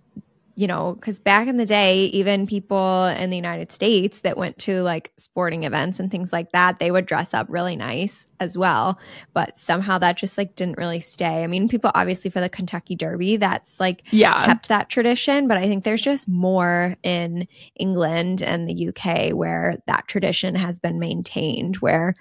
[0.57, 4.59] you know, because back in the day, even people in the United States that went
[4.59, 8.59] to like sporting events and things like that, they would dress up really nice as
[8.59, 8.99] well.
[9.33, 11.45] But somehow that just like didn't really stay.
[11.45, 14.45] I mean, people obviously for the Kentucky Derby, that's like yeah.
[14.45, 15.49] kept that tradition.
[15.49, 20.79] But I think there's just more in England and the UK where that tradition has
[20.79, 22.17] been maintained, where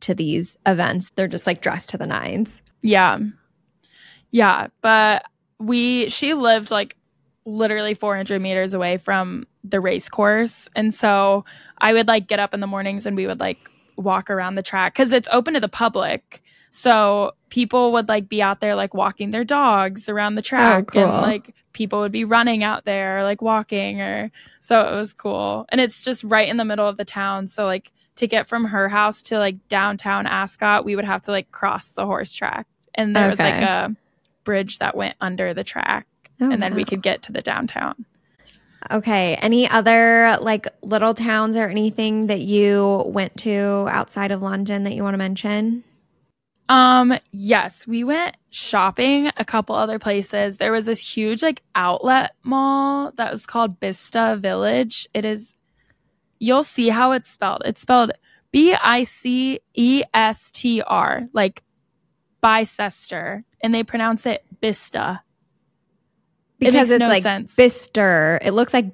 [0.00, 2.62] to these events, they're just like dressed to the nines.
[2.82, 3.18] Yeah.
[4.30, 4.68] Yeah.
[4.80, 5.24] But
[5.58, 6.96] we, she lived like
[7.48, 10.68] literally 400 meters away from the race course.
[10.76, 11.44] And so
[11.78, 13.58] I would like get up in the mornings and we would like
[13.96, 16.42] walk around the track because it's open to the public.
[16.70, 20.84] So people would like be out there like walking their dogs around the oh, track
[20.90, 21.02] oh, cool.
[21.04, 24.30] and like people would be running out there like walking or
[24.60, 25.64] so it was cool.
[25.70, 27.46] And it's just right in the middle of the town.
[27.46, 31.30] So like to get from her house to like downtown Ascot, we would have to
[31.30, 32.66] like cross the horse track.
[32.94, 33.30] And there okay.
[33.30, 33.96] was like a
[34.44, 36.06] bridge that went under the track
[36.40, 36.76] oh, and then wow.
[36.76, 38.04] we could get to the downtown.
[38.90, 39.34] Okay.
[39.36, 44.94] Any other like little towns or anything that you went to outside of London that
[44.94, 45.84] you want to mention?
[46.68, 50.56] Um, yes, we went shopping a couple other places.
[50.56, 55.08] There was this huge like outlet mall that was called Bista Village.
[55.14, 55.54] It is
[56.38, 57.62] you'll see how it's spelled.
[57.64, 58.12] It's spelled
[58.52, 61.62] B I C E S T R, like
[62.42, 65.20] Bicester, and they pronounce it Bista
[66.58, 67.54] because it it's no like sense.
[67.54, 68.38] Bister.
[68.42, 68.86] It looks like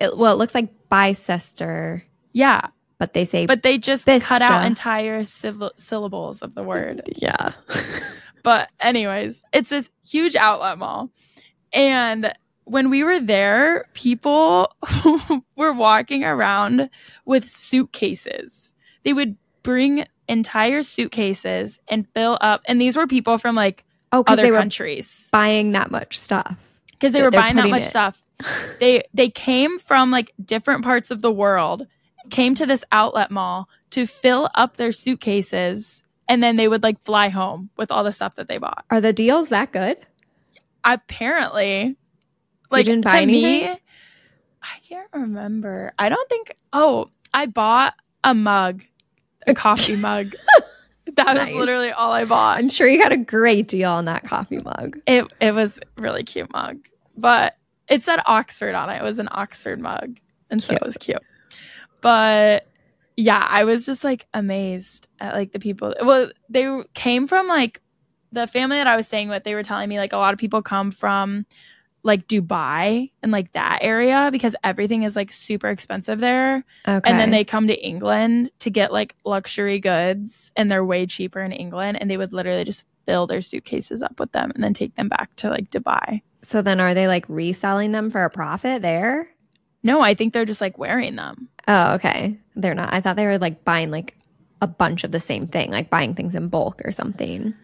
[0.00, 2.04] it, well, it looks like Bicester.
[2.32, 4.26] Yeah, but they say but they just Bista.
[4.26, 7.02] cut out entire syllables of the word.
[7.16, 7.52] yeah.
[8.42, 11.10] but anyways, it's this huge outlet mall,
[11.72, 12.32] and
[12.64, 14.72] when we were there, people
[15.56, 16.88] were walking around
[17.24, 18.72] with suitcases.
[19.02, 24.24] They would bring entire suitcases and fill up, and these were people from like oh,
[24.26, 26.56] other they countries buying that much stuff
[27.00, 27.88] because they were buying that much it.
[27.88, 28.22] stuff.
[28.78, 31.86] they they came from like different parts of the world,
[32.30, 37.02] came to this outlet mall to fill up their suitcases, and then they would like
[37.02, 38.84] fly home with all the stuff that they bought.
[38.90, 39.98] Are the deals that good?
[40.84, 41.96] Apparently,
[42.70, 43.32] like to anything?
[43.32, 43.68] me,
[44.62, 45.92] I can't remember.
[45.98, 46.52] I don't think.
[46.72, 47.94] Oh, I bought
[48.24, 48.82] a mug,
[49.46, 50.34] a coffee mug.
[51.16, 51.46] That nice.
[51.46, 52.58] was literally all I bought.
[52.58, 54.98] I'm sure you got a great deal on that coffee mug.
[55.06, 56.78] It it was really cute mug,
[57.16, 57.56] but
[57.88, 58.96] it said Oxford on it.
[58.96, 60.18] It was an Oxford mug,
[60.50, 60.62] and cute.
[60.62, 61.22] so it was cute.
[62.00, 62.66] But
[63.16, 65.94] yeah, I was just like amazed at like the people.
[66.02, 67.82] Well, they came from like
[68.32, 69.44] the family that I was staying with.
[69.44, 71.44] They were telling me like a lot of people come from
[72.02, 76.64] like Dubai and like that area because everything is like super expensive there.
[76.86, 77.08] Okay.
[77.08, 81.40] And then they come to England to get like luxury goods and they're way cheaper
[81.40, 84.74] in England and they would literally just fill their suitcases up with them and then
[84.74, 86.22] take them back to like Dubai.
[86.42, 89.28] So then are they like reselling them for a profit there?
[89.82, 91.48] No, I think they're just like wearing them.
[91.68, 92.38] Oh, okay.
[92.56, 92.92] They're not.
[92.92, 94.16] I thought they were like buying like
[94.62, 97.54] a bunch of the same thing, like buying things in bulk or something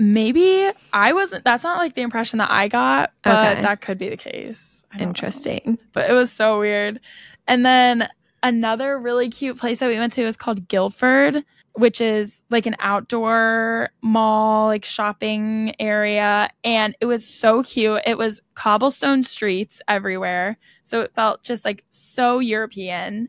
[0.00, 1.44] maybe I wasn't.
[1.44, 3.62] That's not like the impression that I got, but okay.
[3.62, 4.84] that could be the case.
[4.98, 5.62] Interesting.
[5.64, 5.76] Know.
[5.92, 6.98] But it was so weird.
[7.46, 8.08] And then
[8.42, 12.76] another really cute place that we went to is called Guildford, which is like an
[12.80, 16.48] outdoor mall, like shopping area.
[16.64, 18.00] And it was so cute.
[18.06, 20.58] It was cobblestone streets everywhere.
[20.82, 23.28] So it felt just like so European.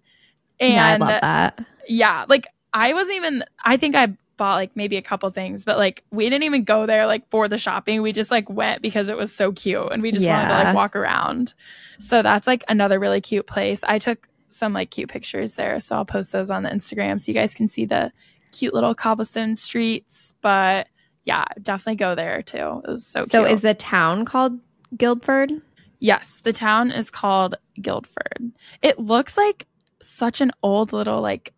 [0.59, 1.65] And yeah, I love that.
[1.87, 2.25] Yeah.
[2.29, 6.03] Like I wasn't even, I think I bought like maybe a couple things, but like
[6.09, 8.01] we didn't even go there like for the shopping.
[8.01, 10.49] We just like went because it was so cute and we just yeah.
[10.49, 11.53] wanted to like walk around.
[11.99, 13.83] So that's like another really cute place.
[13.83, 17.31] I took some like cute pictures there, so I'll post those on the Instagram so
[17.31, 18.11] you guys can see the
[18.51, 20.33] cute little cobblestone streets.
[20.41, 20.87] But
[21.23, 22.81] yeah, definitely go there too.
[22.83, 24.59] It was so So is the town called
[24.97, 25.51] Guildford?
[25.99, 28.53] Yes, the town is called Guildford.
[28.81, 29.67] It looks like
[30.01, 31.53] such an old little like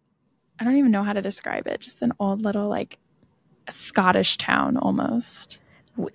[0.63, 1.81] I don't even know how to describe it.
[1.81, 2.97] Just an old little like
[3.67, 5.59] Scottish town almost.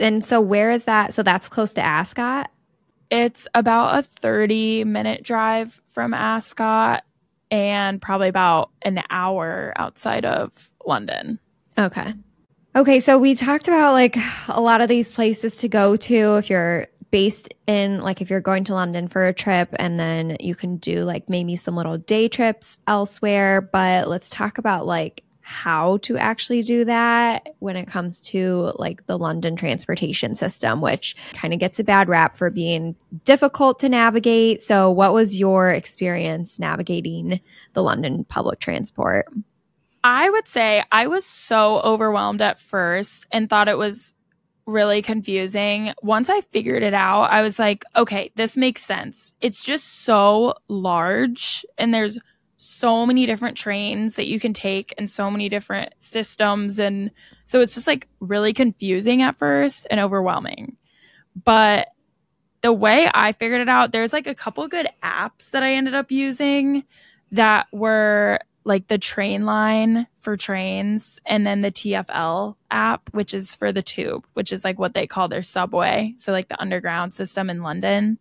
[0.01, 1.13] And so where is that?
[1.13, 2.51] So that's close to Ascot?
[3.11, 7.05] It's about a 30 minute drive from Ascot
[7.51, 11.39] and probably about an hour outside of London.
[11.77, 12.15] Okay.
[12.75, 14.17] Okay, so we talked about like
[14.49, 18.41] a lot of these places to go to if you're based in like if you're
[18.41, 21.99] going to London for a trip and then you can do like maybe some little
[21.99, 27.87] day trips elsewhere, but let's talk about like how to actually do that when it
[27.87, 32.51] comes to like the London transportation system, which kind of gets a bad rap for
[32.51, 32.95] being
[33.25, 34.61] difficult to navigate.
[34.61, 37.41] So, what was your experience navigating
[37.73, 39.27] the London public transport?
[40.05, 44.13] I would say I was so overwhelmed at first and thought it was
[44.69, 45.95] really confusing.
[46.03, 49.33] Once I figured it out, I was like, okay, this makes sense.
[49.41, 52.19] It's just so large and there's
[52.59, 57.11] so many different trains that you can take and so many different systems and
[57.45, 60.77] so it's just like really confusing at first and overwhelming.
[61.45, 61.89] But
[62.61, 65.95] the way I figured it out, there's like a couple good apps that I ended
[65.95, 66.85] up using
[67.33, 68.39] that were
[68.69, 74.27] like the Trainline for trains and then the TFL app, which is for the tube,
[74.35, 76.14] which is like what they call their subway.
[76.19, 78.19] So, like the underground system in London.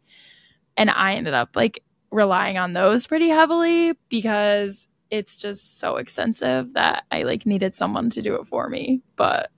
[0.77, 6.73] And I ended up like relying on those pretty heavily because it's just so expensive
[6.73, 9.01] that I like needed someone to do it for me.
[9.17, 9.51] But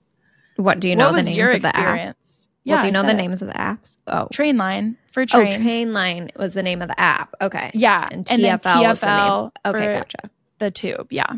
[0.56, 1.76] what do you know the names of the apps?
[1.76, 2.16] app?
[2.64, 3.14] Yeah, well, do you know the it.
[3.14, 3.96] names of the apps?
[4.08, 5.54] Oh, Trainline for oh, trains.
[5.54, 7.32] Oh, Trainline was the name of the app.
[7.40, 7.70] Okay.
[7.74, 10.30] Yeah, and TFL, and TFL Okay, gotcha
[10.60, 11.08] the tube.
[11.10, 11.32] Yeah.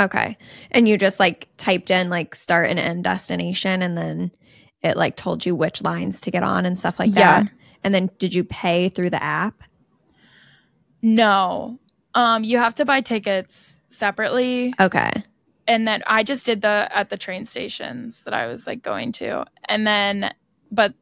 [0.00, 0.36] Okay.
[0.70, 4.30] And you just like typed in like start and end destination and then
[4.82, 7.42] it like told you which lines to get on and stuff like yeah.
[7.42, 7.52] that.
[7.82, 9.62] And then did you pay through the app?
[11.02, 11.78] No.
[12.14, 14.74] Um you have to buy tickets separately.
[14.80, 15.10] Okay.
[15.66, 19.12] And then I just did the at the train stations that I was like going
[19.12, 19.44] to.
[19.68, 20.32] And then
[20.70, 20.94] but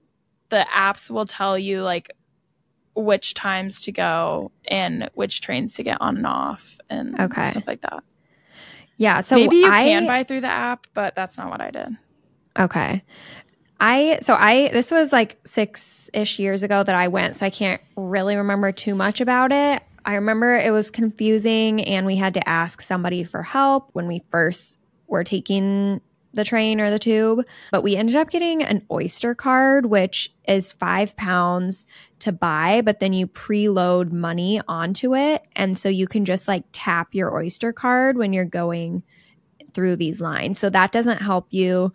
[0.48, 2.10] the apps will tell you like
[2.96, 7.46] which times to go and which trains to get on and off and okay.
[7.46, 8.02] stuff like that.
[8.96, 9.20] Yeah.
[9.20, 11.96] So maybe you I, can buy through the app, but that's not what I did.
[12.58, 13.04] Okay.
[13.78, 17.50] I so I this was like six ish years ago that I went, so I
[17.50, 19.82] can't really remember too much about it.
[20.06, 24.22] I remember it was confusing and we had to ask somebody for help when we
[24.30, 24.78] first
[25.08, 26.00] were taking
[26.36, 27.44] the train or the tube.
[27.72, 31.86] But we ended up getting an Oyster card, which is five pounds
[32.20, 35.42] to buy, but then you preload money onto it.
[35.56, 39.02] And so you can just like tap your Oyster card when you're going
[39.72, 40.58] through these lines.
[40.58, 41.92] So that doesn't help you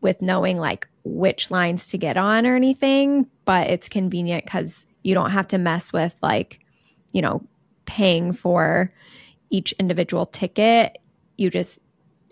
[0.00, 5.14] with knowing like which lines to get on or anything, but it's convenient because you
[5.14, 6.60] don't have to mess with like,
[7.12, 7.42] you know,
[7.86, 8.92] paying for
[9.50, 10.98] each individual ticket.
[11.36, 11.80] You just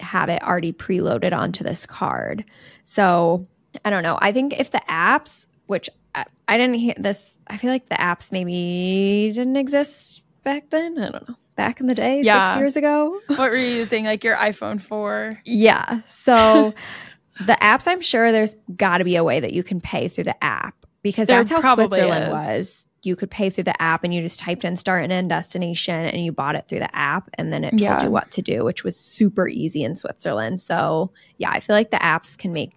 [0.00, 2.44] have it already preloaded onto this card.
[2.82, 3.46] So
[3.84, 4.18] I don't know.
[4.20, 7.96] I think if the apps, which I, I didn't hear this, I feel like the
[7.96, 10.98] apps maybe didn't exist back then.
[10.98, 11.36] I don't know.
[11.56, 12.52] Back in the day, yeah.
[12.52, 13.20] six years ago.
[13.28, 14.04] what were you using?
[14.06, 15.40] Like your iPhone 4?
[15.44, 16.00] Yeah.
[16.08, 16.74] So
[17.46, 20.24] the apps, I'm sure there's got to be a way that you can pay through
[20.24, 22.30] the app because there that's how Switzerland is.
[22.32, 25.28] was you could pay through the app and you just typed in start and end
[25.28, 28.02] destination and you bought it through the app and then it told yeah.
[28.02, 30.60] you what to do, which was super easy in Switzerland.
[30.60, 32.72] So, yeah, I feel like the apps can make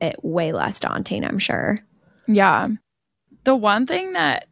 [0.00, 1.80] it way less daunting, I'm sure.
[2.26, 2.68] Yeah.
[3.44, 4.46] The one thing that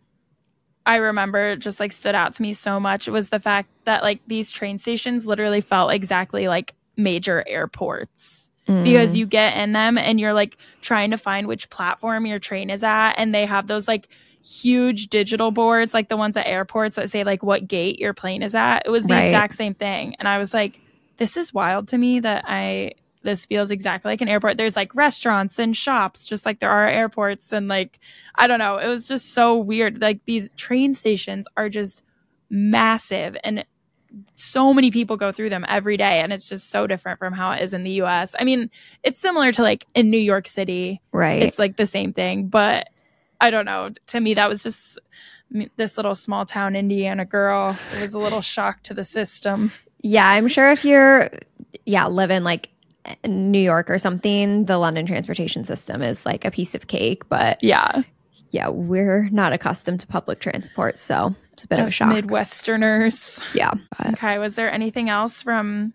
[0.86, 4.20] I remember just like stood out to me so much was the fact that like
[4.26, 8.48] these train stations literally felt exactly like major airports.
[8.68, 8.82] Mm.
[8.82, 12.68] Because you get in them and you're like trying to find which platform your train
[12.68, 14.08] is at, and they have those like
[14.46, 18.42] huge digital boards like the ones at airports that say like what gate your plane
[18.42, 18.82] is at.
[18.86, 19.24] It was the right.
[19.24, 20.14] exact same thing.
[20.20, 20.80] And I was like,
[21.16, 22.92] this is wild to me that I
[23.22, 24.56] this feels exactly like an airport.
[24.56, 27.98] There's like restaurants and shops just like there are airports and like
[28.36, 30.00] I don't know, it was just so weird.
[30.00, 32.04] Like these train stations are just
[32.48, 33.64] massive and
[34.36, 37.50] so many people go through them every day and it's just so different from how
[37.50, 38.36] it is in the US.
[38.38, 38.70] I mean,
[39.02, 41.00] it's similar to like in New York City.
[41.10, 41.42] Right.
[41.42, 42.88] It's like the same thing, but
[43.40, 43.90] I don't know.
[44.08, 44.98] To me, that was just
[45.76, 47.76] this little small town Indiana girl.
[47.94, 49.72] It was a little shock to the system.
[50.02, 51.30] Yeah, I'm sure if you're,
[51.84, 52.70] yeah, living like
[53.26, 57.28] New York or something, the London transportation system is like a piece of cake.
[57.28, 58.02] But yeah,
[58.50, 62.12] yeah, we're not accustomed to public transport, so it's a bit As of a shock.
[62.12, 63.42] Midwesterners.
[63.54, 63.72] Yeah.
[63.96, 64.14] But.
[64.14, 64.38] Okay.
[64.38, 65.94] Was there anything else from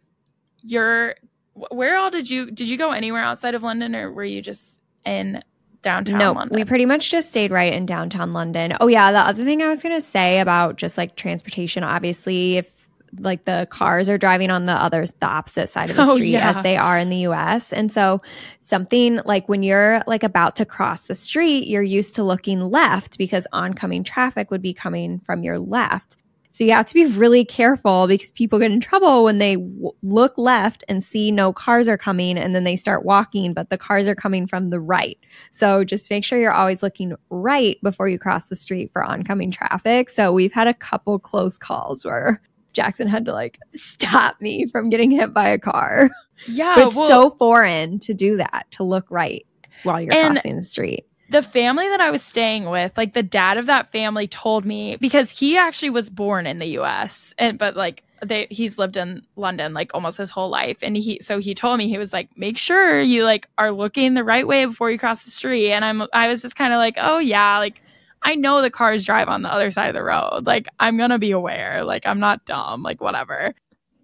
[0.61, 1.15] your?
[1.53, 4.79] Where all did you did you go anywhere outside of London, or were you just
[5.05, 5.43] in
[5.81, 6.55] downtown no, London.
[6.55, 8.75] we pretty much just stayed right in downtown London.
[8.79, 12.71] Oh yeah, the other thing I was gonna say about just like transportation, obviously, if
[13.19, 16.29] like the cars are driving on the other the opposite side of the Oh, street
[16.29, 16.51] yeah.
[16.51, 17.73] as they are in the US.
[17.73, 18.21] And so
[18.61, 23.17] something like when you're like about to cross the street, you're used to looking left
[23.17, 26.15] because oncoming traffic would be coming from your left.
[26.51, 29.91] So you have to be really careful because people get in trouble when they w-
[30.03, 33.77] look left and see no cars are coming and then they start walking but the
[33.77, 35.17] cars are coming from the right.
[35.51, 39.49] So just make sure you're always looking right before you cross the street for oncoming
[39.49, 40.09] traffic.
[40.09, 42.41] So we've had a couple close calls where
[42.73, 46.09] Jackson had to like stop me from getting hit by a car.
[46.47, 49.45] yeah, it's well, so foreign to do that, to look right
[49.83, 51.05] while you're crossing the street.
[51.31, 54.97] The family that I was staying with, like the dad of that family told me
[54.97, 59.25] because he actually was born in the US and but like they he's lived in
[59.37, 60.79] London like almost his whole life.
[60.81, 64.13] And he so he told me he was like make sure you like are looking
[64.13, 65.71] the right way before you cross the street.
[65.71, 67.81] And I'm I was just kind of like oh yeah like
[68.21, 70.45] I know the cars drive on the other side of the road.
[70.45, 71.83] Like I'm going to be aware.
[71.83, 72.83] Like I'm not dumb.
[72.83, 73.55] Like whatever.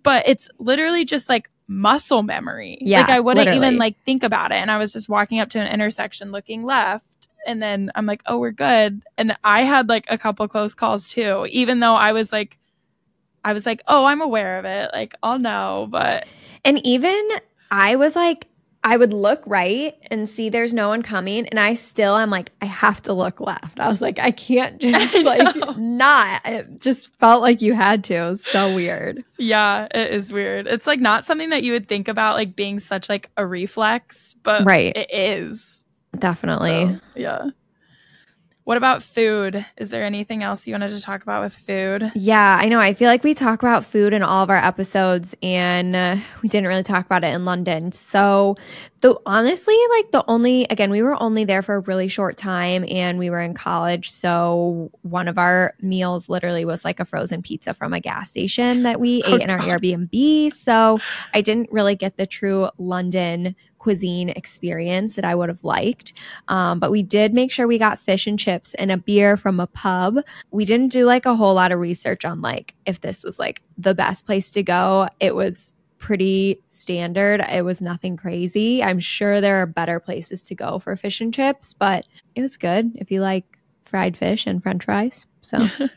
[0.01, 2.77] But it's literally just like muscle memory.
[2.81, 3.67] Yeah, like I wouldn't literally.
[3.67, 4.55] even like think about it.
[4.55, 7.05] And I was just walking up to an intersection looking left
[7.47, 9.01] and then I'm like, oh, we're good.
[9.17, 12.59] And I had like a couple close calls too, even though I was like,
[13.43, 14.91] I was like, oh, I'm aware of it.
[14.93, 15.87] Like, I'll know.
[15.89, 16.27] But
[16.65, 17.29] And even
[17.71, 18.47] I was like,
[18.83, 21.47] I would look right and see there's no one coming.
[21.47, 23.79] And I still am like, I have to look left.
[23.79, 26.41] I was like, I can't just I like not.
[26.45, 28.13] It just felt like you had to.
[28.15, 29.25] It was so weird.
[29.37, 30.67] yeah, it is weird.
[30.67, 34.35] It's like not something that you would think about like being such like a reflex,
[34.43, 34.95] but Right.
[34.95, 35.83] it is.
[36.17, 36.69] Definitely.
[36.69, 37.45] So, yeah.
[38.63, 39.65] What about food?
[39.77, 42.11] Is there anything else you wanted to talk about with food?
[42.15, 42.81] Yeah, I know.
[42.81, 46.49] I feel like we talk about food in all of our episodes, and uh, we
[46.49, 47.93] didn't really talk about it in London.
[47.93, 48.57] So,
[48.99, 52.83] the honestly, like the only again, we were only there for a really short time,
[52.89, 54.11] and we were in college.
[54.11, 58.83] So, one of our meals literally was like a frozen pizza from a gas station
[58.83, 59.81] that we Oh, ate in our God.
[59.81, 60.51] Airbnb.
[60.51, 60.99] So,
[61.33, 63.55] I didn't really get the true London
[63.87, 66.11] cuisine experience that I would have liked.
[66.49, 69.61] Um, but we did make sure we got fish and chips and a beer from
[69.61, 70.17] a pub
[70.51, 73.61] we didn't do like a whole lot of research on like if this was like
[73.77, 75.07] the best place to go.
[75.21, 77.39] It was pretty standard.
[77.49, 78.83] It was nothing crazy.
[78.83, 82.57] I'm sure there are better places to go for fish and chips, but it was
[82.57, 83.45] good if you like
[83.85, 85.25] fried fish and french fries.
[85.43, 85.89] So, You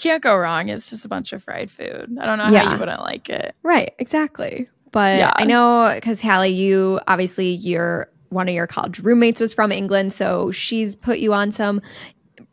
[0.00, 0.68] can't go wrong.
[0.68, 2.16] It's just a bunch of fried food.
[2.20, 3.56] I don't know how you wouldn't like it.
[3.64, 4.68] right, exactly.
[4.92, 5.32] But Yeah.
[5.36, 10.12] I know cuz Hallie you obviously your one of your college roommates was from England,
[10.14, 11.82] so she's put you on some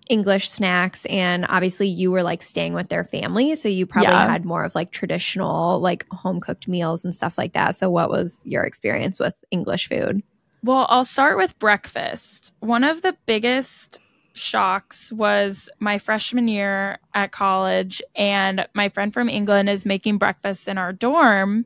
[0.10, 4.28] English snacks and obviously you were like staying with their family so you probably Yeah.
[4.32, 7.76] had more of like traditional like home cooked meals and stuff like that.
[7.76, 10.24] So what was your experience with English food?
[10.64, 12.52] Well, I'll start with breakfast.
[12.60, 14.00] One of the biggest
[14.34, 20.68] shocks was my freshman year at college, and my friend from England is making breakfast
[20.68, 21.66] in our dorm.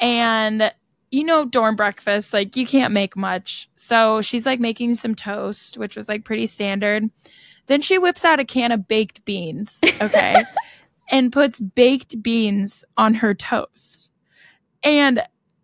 [0.00, 0.72] And
[1.10, 3.70] you know, dorm breakfast, like you can't make much.
[3.76, 7.04] So she's like making some toast, which was like pretty standard.
[7.68, 10.42] Then she whips out a can of baked beans, okay,
[11.10, 14.10] and puts baked beans on her toast.
[14.82, 15.22] And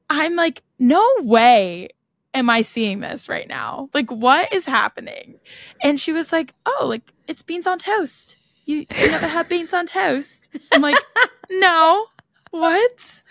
[0.08, 1.90] I'm like, no way
[2.34, 3.88] am I seeing this right now?
[3.94, 5.38] Like, what is happening?
[5.82, 8.36] And she was like, oh, like it's beans on toast.
[8.64, 10.48] You, you never had beans on toast?
[10.70, 10.96] I'm like,
[11.50, 12.06] no,
[12.52, 13.22] what?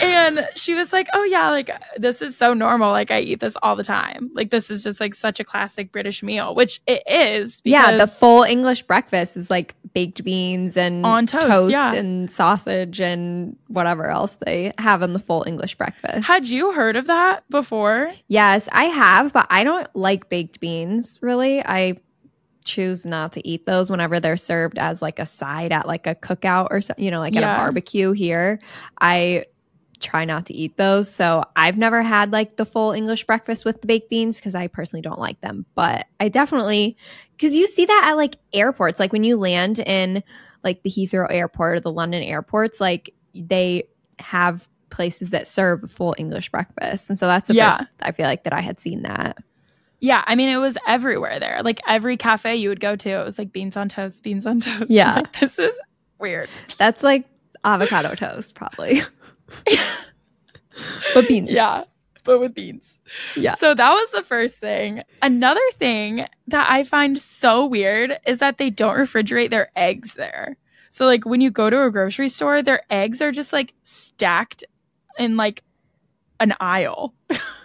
[0.00, 2.90] And she was like, oh, yeah, like this is so normal.
[2.90, 4.30] Like, I eat this all the time.
[4.32, 7.60] Like, this is just like such a classic British meal, which it is.
[7.64, 11.92] yeah, the full English breakfast is like baked beans and On toast, yeah.
[11.92, 16.26] and sausage and whatever else they have in the full English breakfast.
[16.26, 18.12] Had you heard of that before?
[18.28, 21.62] Yes, I have, but I don't like baked beans really.
[21.62, 21.98] I
[22.64, 26.14] choose not to eat those whenever they're served as like a side at like a
[26.14, 27.54] cookout or something, you know, like at Yeah.
[27.54, 28.58] a barbecue here.
[29.00, 29.44] I
[30.00, 31.08] try not to eat those.
[31.12, 34.66] So I've never had like the full English breakfast with the baked beans because I
[34.66, 35.64] personally don't like them.
[35.74, 36.96] But I definitely,
[37.36, 40.22] because you see that at like airports, like when you land in
[40.62, 43.84] like the Heathrow airport or the London airports, like they
[44.18, 47.08] have places that serve a full English breakfast.
[47.10, 47.70] And so that's the Yeah.
[47.76, 49.38] first I feel like that I had seen that.
[50.04, 51.62] Yeah, I mean, it was everywhere there.
[51.64, 54.60] Like every cafe you would go to, it was like beans on toast, beans on
[54.60, 54.90] toast.
[54.90, 55.14] Yeah.
[55.24, 55.80] Like, this is
[56.18, 56.50] weird.
[56.78, 57.24] That's like
[57.64, 59.00] avocado toast, probably.
[61.14, 61.50] but beans.
[61.50, 61.84] Yeah,
[62.22, 62.98] but with beans.
[63.34, 63.54] Yeah.
[63.54, 65.02] So that was the first thing.
[65.22, 70.58] Another thing that I find so weird is that they don't refrigerate their eggs there.
[70.90, 74.64] So, like, when you go to a grocery store, their eggs are just like stacked
[75.18, 75.62] in like
[76.40, 77.14] an aisle.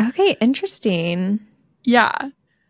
[0.00, 1.40] Okay, interesting.
[1.84, 2.12] Yeah.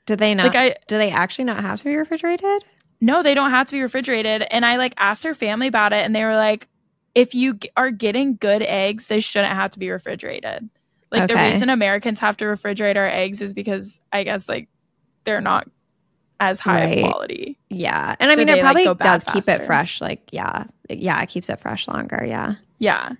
[0.06, 0.46] Do they not?
[0.46, 2.64] Like I do they actually not have to be refrigerated?
[3.00, 4.46] no, they don't have to be refrigerated.
[4.50, 6.68] And I like asked her family about it, and they were like,
[7.14, 10.68] if you g- are getting good eggs, they shouldn't have to be refrigerated.
[11.10, 14.68] Like the reason Americans have to refrigerate our eggs is because I guess like
[15.24, 15.68] they're not
[16.40, 17.04] as high Right.
[17.04, 17.58] quality.
[17.70, 20.00] Yeah, and I mean, it probably bad does keep it fresh.
[20.00, 22.24] Like, yeah, yeah, it keeps it fresh longer.
[22.26, 23.12] Yeah, Yeah.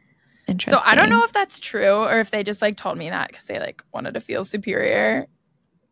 [0.61, 0.79] So.
[0.85, 3.45] I don't know if that's true or if they just like told me that because
[3.47, 5.27] they like wanted to feel superior.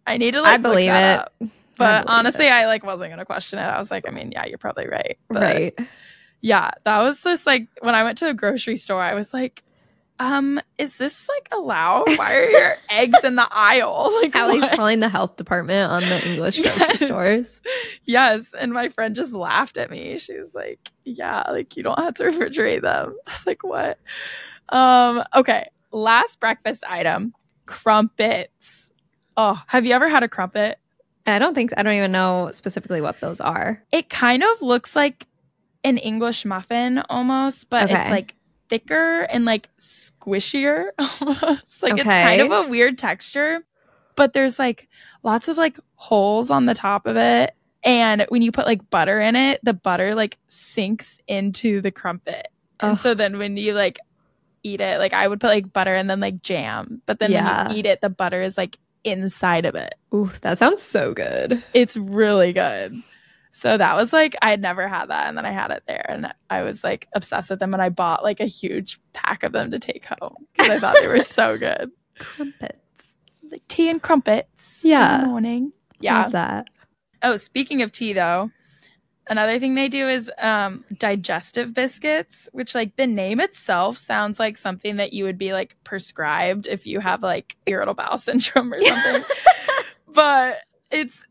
[0.07, 0.95] I need to like I believe it.
[0.95, 1.33] up.
[1.39, 1.49] But
[1.79, 2.55] believe honestly, it.
[2.55, 3.63] I like wasn't gonna question it.
[3.63, 5.19] I was like, I mean, yeah, you're probably right.
[5.29, 5.79] But right?
[6.43, 9.63] yeah, that was just like when I went to the grocery store, I was like,
[10.19, 12.17] um, is this like allowed?
[12.17, 14.11] Why are your eggs in the aisle?
[14.23, 14.77] Like Hallie's what?
[14.77, 17.05] calling the health department on the English grocery Yes.
[17.05, 17.61] stores.
[18.05, 18.55] Yes.
[18.59, 20.19] And my friend just laughed at me.
[20.19, 23.15] She was like, Yeah, like you don't have to refrigerate them.
[23.27, 23.99] I was like, What?
[24.69, 25.69] Um, okay.
[25.91, 27.35] Last breakfast item
[27.67, 28.93] crumpets.
[29.37, 30.79] Oh, have you ever had a crumpet?
[31.27, 33.83] I don't think I don't even know specifically what those are.
[33.93, 35.27] It kind of looks like
[35.85, 38.35] an English muffin almost, but it's like
[38.73, 41.83] thicker and like squishier almost.
[41.83, 43.61] like it's kind of a weird texture,
[44.17, 44.89] but there's like
[45.23, 47.55] lots of like holes on the top of it.
[47.85, 52.49] And when you put like butter in it, the butter like sinks into the crumpet.
[52.81, 52.99] And Ugh.
[52.99, 53.99] so then when you like
[54.63, 57.65] eat it, like I would put like butter and then like jam, but then Yeah.
[57.67, 59.97] when you eat it, the butter is like inside of it.
[60.15, 61.63] Ooh, that sounds so good.
[61.75, 63.03] It's really good.
[63.53, 66.05] So that was like I had never had that, and then I had it there,
[66.09, 69.53] and I was like obsessed with them, and I bought like a huge pack of
[69.53, 73.07] them to take home because I thought they were so good, Crumpets.
[73.51, 74.81] like tea and crumpets.
[74.85, 75.17] Yeah.
[75.17, 75.73] in the morning.
[76.01, 76.23] Yeah.
[76.23, 76.67] Love that.
[77.23, 78.51] Oh, speaking of tea, though,
[79.29, 84.57] another thing they do is um, digestive biscuits, which like the name itself sounds like
[84.57, 88.81] something that you would be like prescribed if you have like irritable bowel syndrome or
[88.81, 89.23] something.
[90.09, 90.57] but
[90.91, 91.23] it's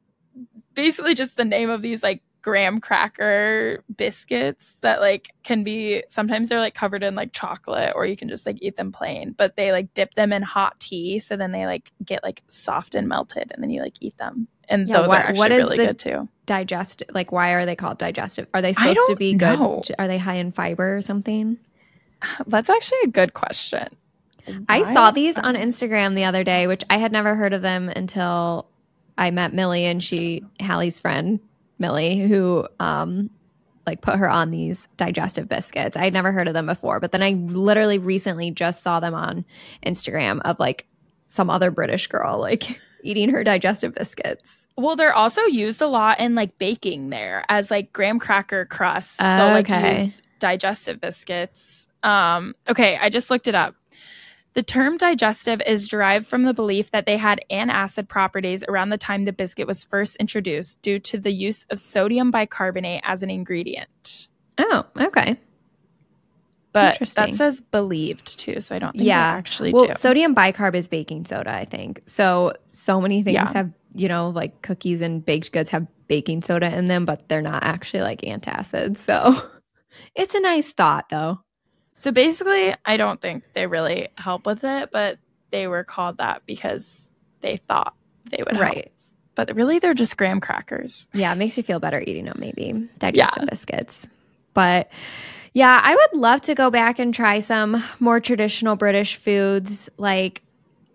[0.74, 6.50] basically just the name of these like graham cracker biscuits that like can be sometimes
[6.50, 9.56] they're like covered in like chocolate or you can just like eat them plain but
[9.56, 13.08] they like dip them in hot tea so then they like get like soft and
[13.08, 15.64] melted and then you like eat them and Yeah, those what- are actually what is
[15.66, 18.48] really good too Digest like why are they called digestive?
[18.54, 19.58] Are they supposed to be good?
[19.58, 19.84] know.
[19.98, 21.58] Are they high in fiber or something?
[22.48, 23.88] that's actually a good question
[24.68, 27.90] I saw these on Instagram the other day, which I had never heard of them
[27.90, 28.68] until
[29.18, 31.40] I met Millie and she Hallie's friend
[31.80, 33.30] Millie, who um
[33.88, 35.98] like put her on these digestive biscuits.
[35.98, 39.14] I had never heard of them before, but then I literally recently just saw them
[39.14, 39.44] on
[39.86, 40.86] Instagram of like
[41.28, 44.68] some other British girl like eating her digestive biscuits.
[44.78, 49.20] Well, they're also used a lot in like baking there as like graham cracker crust.
[49.22, 50.10] Oh, They'll like okay.
[50.40, 51.88] digestive biscuits.
[52.04, 53.76] Um, okay, I just looked it up.
[54.54, 58.98] The term digestive is derived from the belief that they had antacid properties around the
[58.98, 63.30] time the biscuit was first introduced due to the use of sodium bicarbonate as an
[63.30, 64.28] ingredient.
[64.58, 65.38] Oh, okay.
[66.74, 69.20] But that says believed too, so I don't think Yeah.
[69.20, 69.94] actually Well, do.
[69.94, 72.02] sodium bicarb is baking soda, I think.
[72.06, 73.54] So so many things Yeah.
[73.54, 77.42] have, you know, like cookies and baked goods have baking soda in them, but they're
[77.42, 78.98] not actually like antacids.
[78.98, 79.34] So
[80.16, 81.40] it's a nice thought though.
[82.02, 85.20] So basically, I don't think they really help with it, but
[85.52, 87.94] they were called that because they thought
[88.28, 88.74] they would help.
[88.74, 88.92] Right.
[89.36, 91.06] But really, they're just graham crackers.
[91.14, 92.90] Yeah, it makes you feel better eating them, maybe.
[92.98, 94.08] Digestive biscuits.
[94.56, 94.90] But
[95.54, 99.88] yeah, I would love to go back and try some more traditional British foods.
[99.98, 100.42] Like,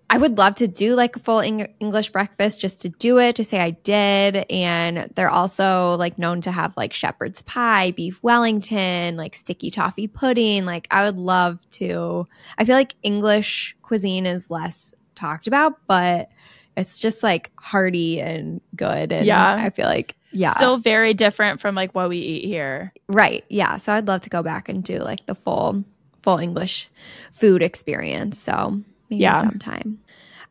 [0.09, 3.37] I would love to do like a full Eng- English breakfast just to do it,
[3.37, 4.47] to say I did.
[4.51, 10.07] And they're also like known to have like shepherd's pie, beef Wellington, like sticky toffee
[10.07, 10.65] pudding.
[10.65, 12.27] Like, I would love to.
[12.57, 16.29] I feel like English cuisine is less talked about, but
[16.77, 19.13] it's just like hearty and good.
[19.13, 19.57] And Yeah.
[19.57, 20.55] I feel like, yeah.
[20.55, 22.93] Still very different from like what we eat here.
[23.09, 23.45] Right.
[23.49, 23.77] Yeah.
[23.79, 25.83] So I'd love to go back and do like the full
[26.23, 26.91] full English
[27.33, 28.39] food experience.
[28.39, 28.81] So
[29.11, 29.43] maybe Yeah.
[29.43, 29.99] sometime.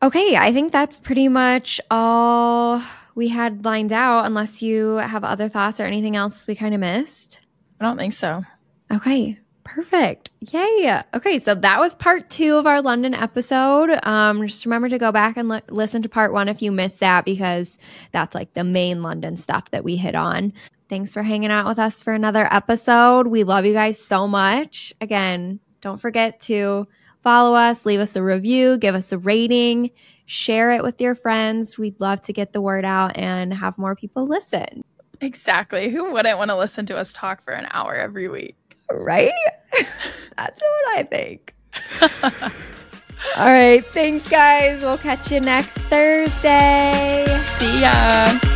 [0.02, 2.82] Okay, I think that's pretty much all
[3.14, 6.80] we had lined out unless you have other thoughts or anything else we kind of
[6.80, 7.40] missed.
[7.80, 8.42] I don't think so.
[8.92, 9.38] Okay.
[9.64, 10.30] Perfect.
[10.52, 11.02] Yay.
[11.12, 13.90] Okay, so that was part two of our London episode.
[14.04, 17.00] Um, just remember to go back and li- listen to part one if you missed
[17.00, 17.76] that because
[18.12, 20.52] that's like the main London stuff that we hit on.
[20.88, 23.26] Thanks for hanging out with us for another episode.
[23.26, 24.94] We love you guys so much.
[25.00, 26.86] Again, don't forget to
[27.26, 29.90] follow us, leave us a review, give us a rating,
[30.26, 31.76] share it with your friends.
[31.76, 34.84] We'd love to get the word out and have more people listen.
[35.20, 35.90] Exactly.
[35.90, 38.54] Who wouldn't want to listen to us talk for an hour every week?
[38.92, 39.32] Right?
[40.36, 41.52] That's what I think.
[43.36, 43.84] All right.
[43.86, 44.82] Thanks, guys.
[44.82, 47.42] We'll catch you next Thursday.
[47.58, 48.55] See ya.